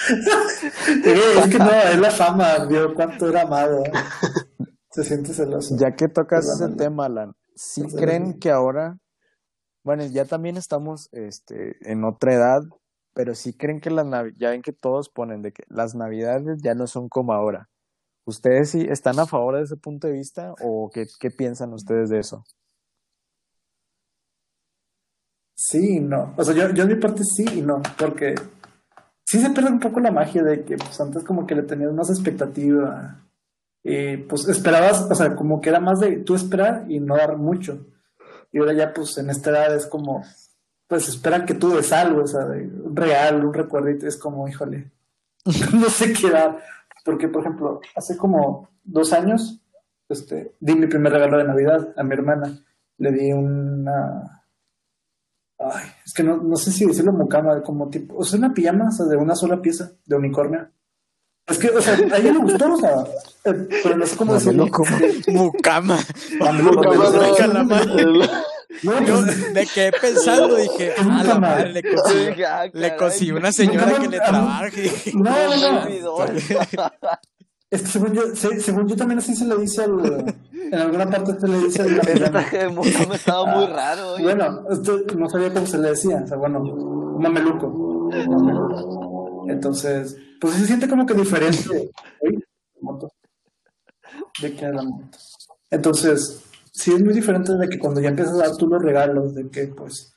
[0.86, 3.84] Sí, es que no, es la fama, vio cuánto era amado.
[4.89, 5.76] Se siente celoso.
[5.78, 8.06] ya que tocas ese tema, Alan, ¿sí Perdóname.
[8.06, 8.97] creen que ahora,
[9.84, 12.62] bueno, ya también estamos este, en otra edad,
[13.14, 16.62] pero sí creen que las navidades, ya ven que todos ponen de que las navidades
[16.62, 17.70] ya no son como ahora.
[18.26, 22.10] ¿Ustedes sí están a favor de ese punto de vista o qué, qué piensan ustedes
[22.10, 22.43] de eso?
[25.56, 26.34] Sí y no.
[26.38, 28.36] O sea, yo, yo en mi parte sí y no, porque
[29.32, 31.94] sí se pierde un poco la magia de que pues antes como que le tenías
[31.94, 33.16] más expectativa
[33.82, 37.38] y pues esperabas, o sea, como que era más de tú esperar y no dar
[37.38, 37.88] mucho.
[38.52, 40.22] Y ahora ya pues en esta edad es como,
[40.86, 42.46] pues esperan que tú des algo, o sea,
[42.94, 44.92] regalo, un recuerdito, es como, híjole,
[45.74, 46.60] no sé qué dar.
[47.06, 49.62] Porque, por ejemplo, hace como dos años,
[50.10, 52.60] este, di mi primer regalo de Navidad a mi hermana.
[52.98, 54.41] Le di una,
[55.64, 58.89] Ay, es que no, no sé si decirlo mucama, como tipo, o sea, una pijama,
[58.89, 60.70] o sea, de una sola pieza, de unicornio.
[61.47, 63.03] Es que, o sea, a ella le gustó, o sea,
[63.45, 64.68] eh, pero no sé cómo decirlo.
[65.28, 65.97] Mucama.
[66.39, 66.51] La
[67.64, 68.26] mano.
[68.84, 71.39] No, Yo pues, me quedé pensando, dije, a la Mucama.
[71.39, 74.91] madre, le dije, ah, le consiguió una señora Mucama, que le ah, trabaje.
[75.14, 77.12] No, no, no.
[77.72, 81.09] Es que según yo, se- según yo también así se le dice al, en alguna
[81.09, 84.13] parte se le dice al Ese traje de estaba muy raro.
[84.15, 84.24] oye.
[84.24, 88.09] Bueno, esto no sabía cómo se le decía, o sea, bueno, un mameluco.
[88.11, 89.45] Mameluco.
[89.49, 91.91] Entonces, pues se siente como que diferente.
[92.82, 93.09] Moto.
[94.41, 95.17] De que la moto.
[95.69, 96.41] Entonces,
[96.74, 99.49] sí es muy diferente de que cuando ya empiezas a dar tú los regalos, de
[99.49, 100.13] que pues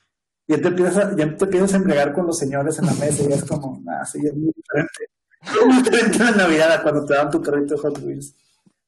[0.49, 3.23] ya te empiezas a, ya te empiezas a entregar con los señores en la mesa
[3.23, 5.09] y es como, nah, sí, es muy diferente.
[5.85, 8.35] Diferente la Navidad a cuando te dan tu carrito de Hot Wheels.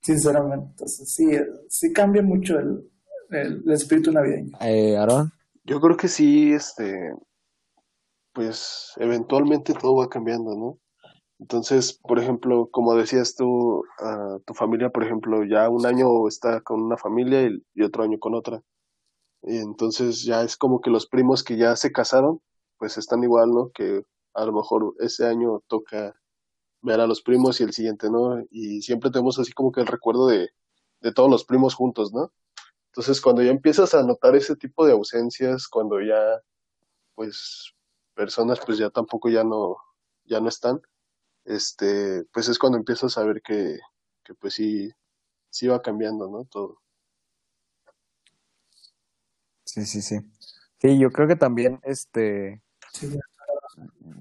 [0.01, 0.67] Sinceramente.
[0.71, 1.27] Entonces, sí,
[1.69, 2.89] sí cambia mucho el,
[3.31, 4.57] el, el espíritu navideño.
[4.61, 5.33] Eh, Aaron,
[5.65, 7.13] yo creo que sí, este,
[8.33, 10.79] pues eventualmente todo va cambiando, ¿no?
[11.39, 16.61] Entonces, por ejemplo, como decías tú, ah, tu familia, por ejemplo, ya un año está
[16.63, 18.63] con una familia y, y otro año con otra.
[19.43, 22.41] Y entonces ya es como que los primos que ya se casaron,
[22.79, 23.71] pues están igual, ¿no?
[23.75, 24.03] Que
[24.35, 26.15] a lo mejor ese año toca
[26.83, 28.43] ver a los primos y el siguiente, ¿no?
[28.51, 30.51] Y siempre tenemos así como que el recuerdo de,
[31.01, 32.33] de todos los primos juntos, ¿no?
[32.87, 36.41] Entonces, cuando ya empiezas a notar ese tipo de ausencias, cuando ya,
[37.15, 37.75] pues,
[38.15, 39.77] personas pues ya tampoco ya no,
[40.25, 40.81] ya no están,
[41.45, 43.79] este, pues es cuando empiezas a ver que,
[44.25, 44.91] que pues sí,
[45.51, 46.45] sí va cambiando, ¿no?
[46.47, 46.81] Todo.
[49.65, 50.19] Sí, sí, sí.
[50.81, 52.63] Sí, yo creo que también, este,
[52.93, 53.19] Sí,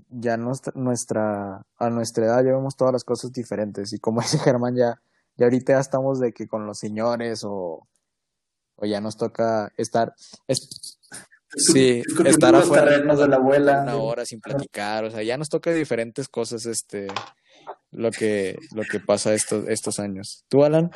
[0.10, 4.40] ya nuestra, nuestra, a nuestra edad ya vemos todas las cosas diferentes y como dice
[4.40, 5.02] Germán, ya,
[5.38, 7.88] ya ahorita ya estamos de que con los señores o,
[8.76, 10.14] o ya nos toca estar,
[10.48, 11.00] es,
[11.56, 13.82] sí, estar los afuera terrenos de la abuela.
[13.84, 17.08] una hora sin platicar, o sea, ya nos toca diferentes cosas, este,
[17.92, 20.46] lo que, lo que pasa estos, estos años.
[20.50, 20.92] ¿Tú, Alan?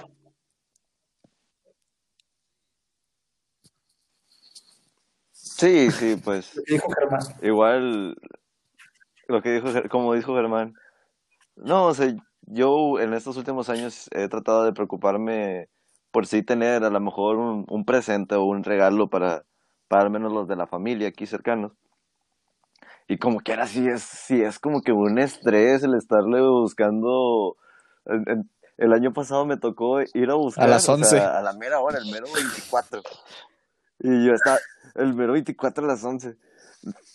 [5.32, 7.20] Sí, sí, pues ¿Qué dijo Germán?
[7.42, 8.16] igual
[9.30, 10.74] lo que dijo, como dijo Germán.
[11.56, 15.70] No, o sea, yo en estos últimos años he tratado de preocuparme
[16.12, 19.44] por sí tener a lo mejor un, un presente o un regalo para,
[19.88, 21.74] para al menos los de la familia aquí cercanos.
[23.08, 27.56] Y como que ahora sí es, sí es como que un estrés el estarle buscando.
[28.06, 31.10] en- en- el año pasado me tocó ir a buscar A las o 11.
[31.10, 33.02] sea, a la mera hora, el mero 24.
[34.00, 34.58] Y yo estaba,
[34.96, 36.38] el mero 24 a las 11.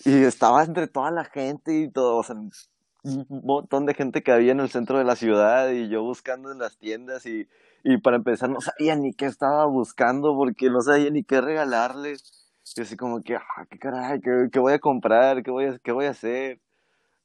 [0.04, 4.32] Y estaba entre toda la gente y todo, o sea, un montón de gente que
[4.32, 7.48] había en el centro de la ciudad y yo buscando en las tiendas y,
[7.82, 12.40] y para empezar no sabía ni qué estaba buscando porque no sabía ni qué regalarles.
[12.76, 15.78] Y así como que, ah, qué caray, qué, qué voy a comprar, qué voy a,
[15.78, 16.60] qué voy a hacer.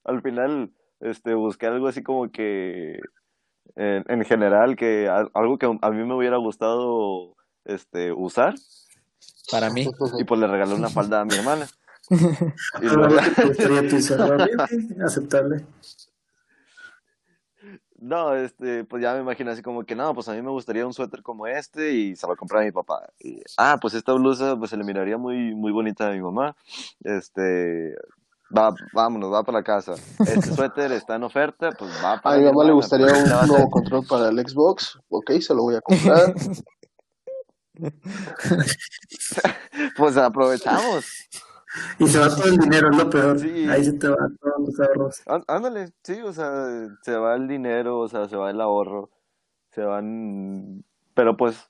[0.04, 3.00] Al final, este, busqué algo así como que,
[3.76, 8.56] en, en general, que al- algo que a mí me hubiera gustado, este, usar
[9.50, 9.88] Para mí.
[10.20, 11.68] y pues le regalé una falda a mi hermana.
[12.82, 15.66] Y luego- te gustaría ok, aceptable.
[18.02, 20.86] No, este, pues ya me imagino así como que no, pues a mí me gustaría
[20.86, 23.10] un suéter como este y se lo compré a mi papá.
[23.20, 26.56] Y, ah, pues esta blusa pues se le miraría muy, muy bonita a mi mamá.
[27.04, 27.94] Este,
[28.58, 29.96] va, vámonos, va para la casa.
[30.20, 33.30] Este suéter está en oferta, pues va para A mi mamá le gustaría pues, ¿qué
[33.32, 34.98] va a un nuevo control para el Xbox.
[35.10, 36.34] Ok, se lo voy a comprar.
[39.96, 41.06] Pues aprovechamos.
[42.00, 43.40] Y se va todo el dinero, es lo peor.
[43.40, 43.68] Sí.
[43.70, 45.22] Ahí se te van todos los ahorros.
[45.48, 49.10] Ándale, sí, o sea, se va el dinero, o sea, se va el ahorro,
[49.72, 51.70] se van, pero pues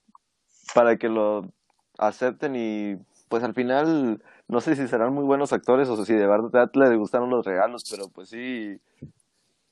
[0.74, 1.52] para que lo
[1.98, 2.98] acepten y
[3.28, 6.98] pues al final no sé si serán muy buenos actores o si de verdad les
[6.98, 8.80] gustaron los regalos, pero pues sí,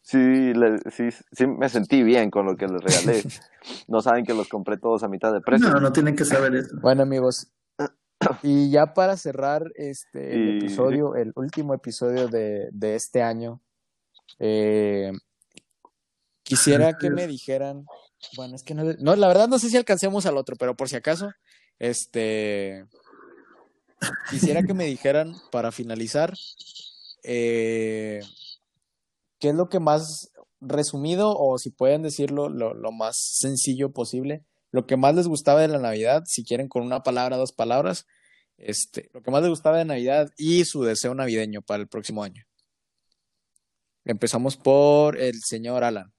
[0.01, 0.17] sí,
[0.53, 3.23] le- sí, sí me sentí bien con lo que les regalé.
[3.89, 5.69] No saben que los compré todos a mitad de precio.
[5.69, 6.77] No, no tienen que saber eso.
[6.81, 7.51] Bueno, amigos,
[8.43, 13.61] y ya para cerrar este el episodio, el último episodio de, de este año,
[14.39, 15.11] eh,
[16.43, 17.85] quisiera que me dijeran,
[18.35, 20.89] bueno, es que no, no, la verdad no sé si alcancemos al otro, pero por
[20.89, 21.29] si acaso,
[21.79, 22.85] este,
[24.29, 26.33] quisiera que me dijeran para finalizar,
[27.23, 28.21] eh,
[29.39, 34.43] qué es lo que más resumido o si pueden decirlo lo, lo más sencillo posible,
[34.77, 38.05] lo que más les gustaba de la Navidad, si quieren con una palabra, dos palabras,
[38.57, 42.23] este, lo que más les gustaba de Navidad y su deseo navideño para el próximo
[42.23, 42.43] año.
[44.05, 46.13] Empezamos por el señor Alan.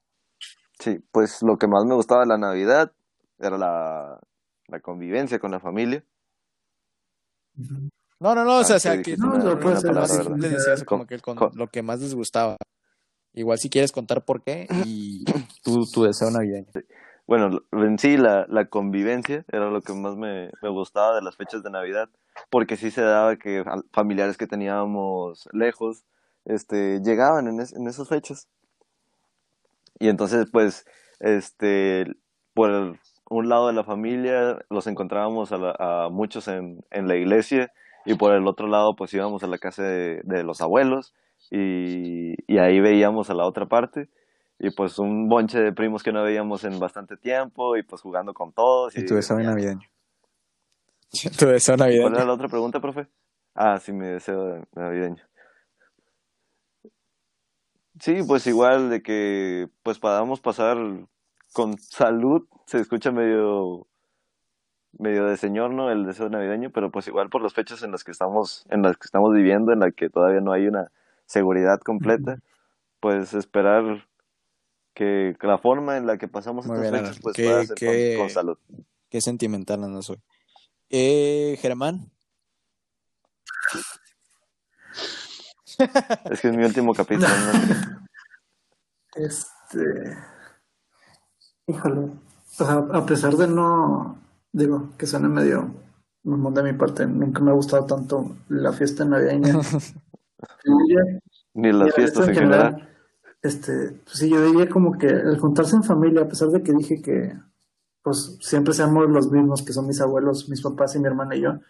[0.81, 2.93] Sí, pues lo que más me gustaba de la Navidad
[3.39, 4.21] era la,
[4.67, 6.05] la convivencia con la familia.
[8.21, 9.91] No, no, no, o sea, Ah, o sea, sí, que No, una- no, puede ser
[9.91, 10.29] palabra, así.
[10.29, 10.37] ¿verdad?
[10.39, 12.57] les decía eso como Co- que el con- co- lo que más les gustaba.
[13.35, 15.25] Igual si quieres contar por qué y
[15.63, 16.67] tu, tu deseo navideño.
[17.29, 21.37] Bueno, en sí la, la convivencia era lo que más me, me gustaba de las
[21.37, 22.09] fechas de Navidad,
[22.51, 26.05] porque sí se daba que familiares que teníamos lejos,
[26.47, 28.49] este, llegaban en, es- en esas fechas.
[29.99, 30.87] Y entonces, pues,
[31.21, 32.05] este,
[32.55, 32.99] por
[33.31, 37.73] un lado de la familia los encontrábamos a, la- a muchos en, en la iglesia
[38.07, 41.15] y por el otro lado, pues íbamos a la casa de, de los abuelos
[41.51, 44.09] y, y ahí veíamos a la otra parte
[44.59, 48.35] y pues un bonche de primos que no veíamos en bastante tiempo y pues jugando
[48.35, 48.97] con todos.
[48.97, 49.89] Y tu deseo navideño.
[51.39, 52.27] Tu deseo ¿Y ¿Cuál era navideño.
[52.27, 53.07] la otra pregunta, profe?
[53.55, 55.23] Ah, sí, mi deseo navideño.
[58.01, 60.77] Sí, pues igual de que pues podamos pasar
[61.53, 63.87] con salud, se escucha medio
[64.93, 65.91] medio de señor, ¿no?
[65.91, 68.97] El deseo navideño, pero pues igual por las fechas en las que estamos en las
[68.97, 70.91] que estamos viviendo, en las que todavía no hay una
[71.27, 72.39] seguridad completa,
[73.01, 74.08] pues esperar
[74.99, 77.77] que, la forma en la que pasamos Muy estas bien, fechas pues ¿Qué- pueda ser
[77.77, 78.59] qué- con, con salud.
[79.09, 80.19] Qué sentimental no soy.
[80.91, 82.11] Eh, Germán.
[86.31, 87.53] Es que es mi último capítulo, ¿no?
[89.15, 90.17] Este.
[91.67, 92.01] Híjole.
[92.01, 94.19] O sea, a pesar de no.
[94.53, 95.75] Digo, que suene medio.
[96.25, 99.55] mamón de mi parte, nunca me ha gustado tanto la fiesta navideña.
[101.55, 102.89] Ni las fiestas en general.
[103.43, 106.73] Este, pues sí, yo diría como que el juntarse en familia, a pesar de que
[106.73, 107.33] dije que
[108.03, 111.43] pues siempre seamos los mismos, que son mis abuelos, mis papás y mi hermana y
[111.43, 111.61] yo,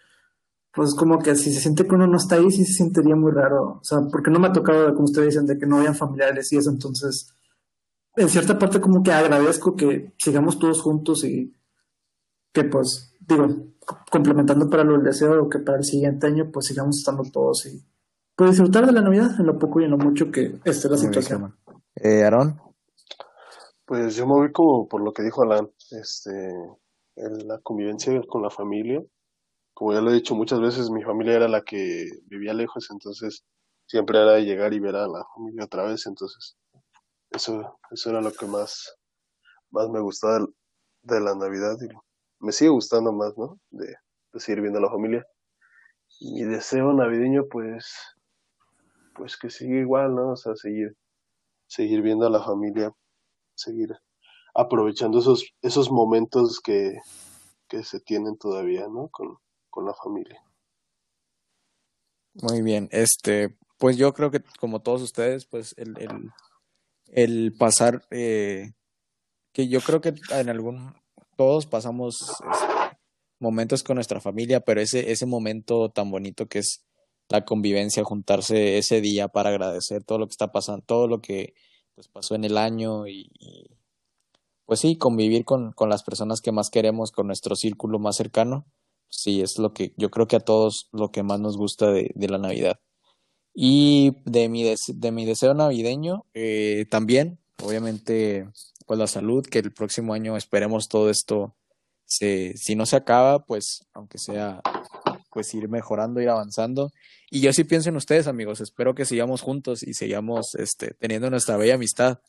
[0.73, 3.31] pues como que si se siente que uno no está ahí, sí se sentiría muy
[3.31, 3.79] raro.
[3.81, 6.51] O sea, porque no me ha tocado, como ustedes dicen, de que no hayan familiares
[6.53, 7.33] y eso, entonces,
[8.15, 11.53] en cierta parte como que agradezco que sigamos todos juntos y
[12.53, 13.47] que pues, digo,
[14.11, 17.83] complementando para lo del deseo, que para el siguiente año pues sigamos estando todos y
[18.39, 20.95] pues disfrutar de la Navidad en lo poco y en lo mucho que esté la
[20.95, 21.57] situación.
[21.95, 22.57] Eh, Aarón.
[23.83, 26.53] Pues yo me voy como por lo que dijo Alan, este,
[27.17, 29.03] la convivencia con la familia.
[29.73, 33.43] Como ya lo he dicho muchas veces, mi familia era la que vivía lejos, entonces
[33.87, 36.55] siempre era de llegar y ver a la familia otra vez, entonces
[37.31, 38.95] eso, eso era lo que más,
[39.71, 40.55] más me gustaba del-
[41.01, 41.89] de la Navidad y
[42.39, 43.59] me sigue gustando más, ¿no?
[43.69, 43.85] De,
[44.31, 45.27] de seguir viendo a la familia.
[46.21, 48.15] Mi deseo navideño, pues,
[49.19, 50.31] pues que siga igual, ¿no?
[50.31, 50.95] O sea, seguir,
[51.67, 52.93] seguir viendo a la familia,
[53.53, 53.93] seguir
[54.55, 56.97] aprovechando esos, esos momentos que,
[57.67, 59.09] que se tienen todavía, ¿no?
[59.09, 59.37] Con,
[59.69, 60.41] con la familia.
[62.41, 66.31] Muy bien, este, pues yo creo que como todos ustedes, pues el, el,
[67.07, 68.71] el pasar, eh,
[69.51, 70.93] que yo creo que en algún,
[71.35, 72.97] todos pasamos este,
[73.37, 76.85] momentos con nuestra familia, pero ese, ese momento tan bonito que es
[77.29, 81.53] la convivencia, juntarse ese día para agradecer todo lo que está pasando, todo lo que
[81.95, 83.29] pues pasó en el año y,
[84.65, 88.65] pues sí, convivir con, con las personas que más queremos, con nuestro círculo más cercano,
[89.09, 92.13] sí, es lo que yo creo que a todos lo que más nos gusta de,
[92.15, 92.79] la Navidad.
[93.53, 98.47] Y de mi, de mi deseo navideño, eh, también, obviamente,
[98.85, 101.55] pues la salud, que el próximo año esperemos todo esto,
[102.05, 104.61] se, si no se acaba, pues aunque sea,
[105.31, 106.91] pues ir mejorando, ir avanzando.
[107.29, 111.29] Y yo sí pienso en ustedes, amigos, espero que sigamos juntos y sigamos este, teniendo
[111.29, 112.19] nuestra bella amistad.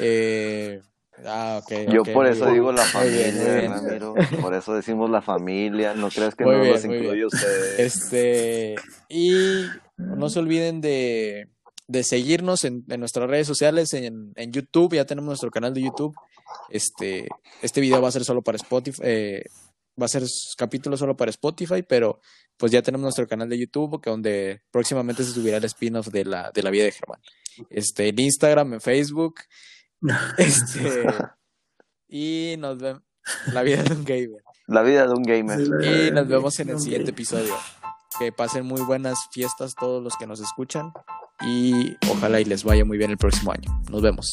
[0.00, 0.80] Eh,
[1.24, 2.54] ah, ok, Yo por eso bien.
[2.54, 3.68] digo la familia.
[3.68, 4.14] Ramiro.
[4.40, 5.94] Por eso decimos la familia.
[5.94, 7.78] No creas que Muy no bien, los incluye ustedes.
[7.78, 8.74] Este,
[9.08, 9.32] y
[9.96, 11.48] no se olviden de,
[11.86, 15.82] de seguirnos en, en nuestras redes sociales, en, en YouTube, ya tenemos nuestro canal de
[15.82, 16.14] YouTube.
[16.70, 17.28] Este,
[17.62, 19.44] este video va a ser solo para Spotify, eh,
[20.00, 20.24] va a ser
[20.56, 22.20] capítulo solo para Spotify, pero
[22.56, 26.24] pues ya tenemos nuestro canal de YouTube, que donde próximamente se subirá el spin-off de
[26.24, 27.20] la, de la vida de Germán.
[27.70, 29.36] Este, en Instagram, en Facebook,
[30.38, 31.06] este,
[32.08, 33.02] y nos vemos,
[33.52, 34.42] la vida de un gamer.
[34.66, 35.60] La vida de un gamer.
[35.82, 37.54] Y nos vemos en el siguiente episodio.
[38.18, 40.92] Que pasen muy buenas fiestas todos los que nos escuchan
[41.40, 43.82] y ojalá y les vaya muy bien el próximo año.
[43.90, 44.32] Nos vemos.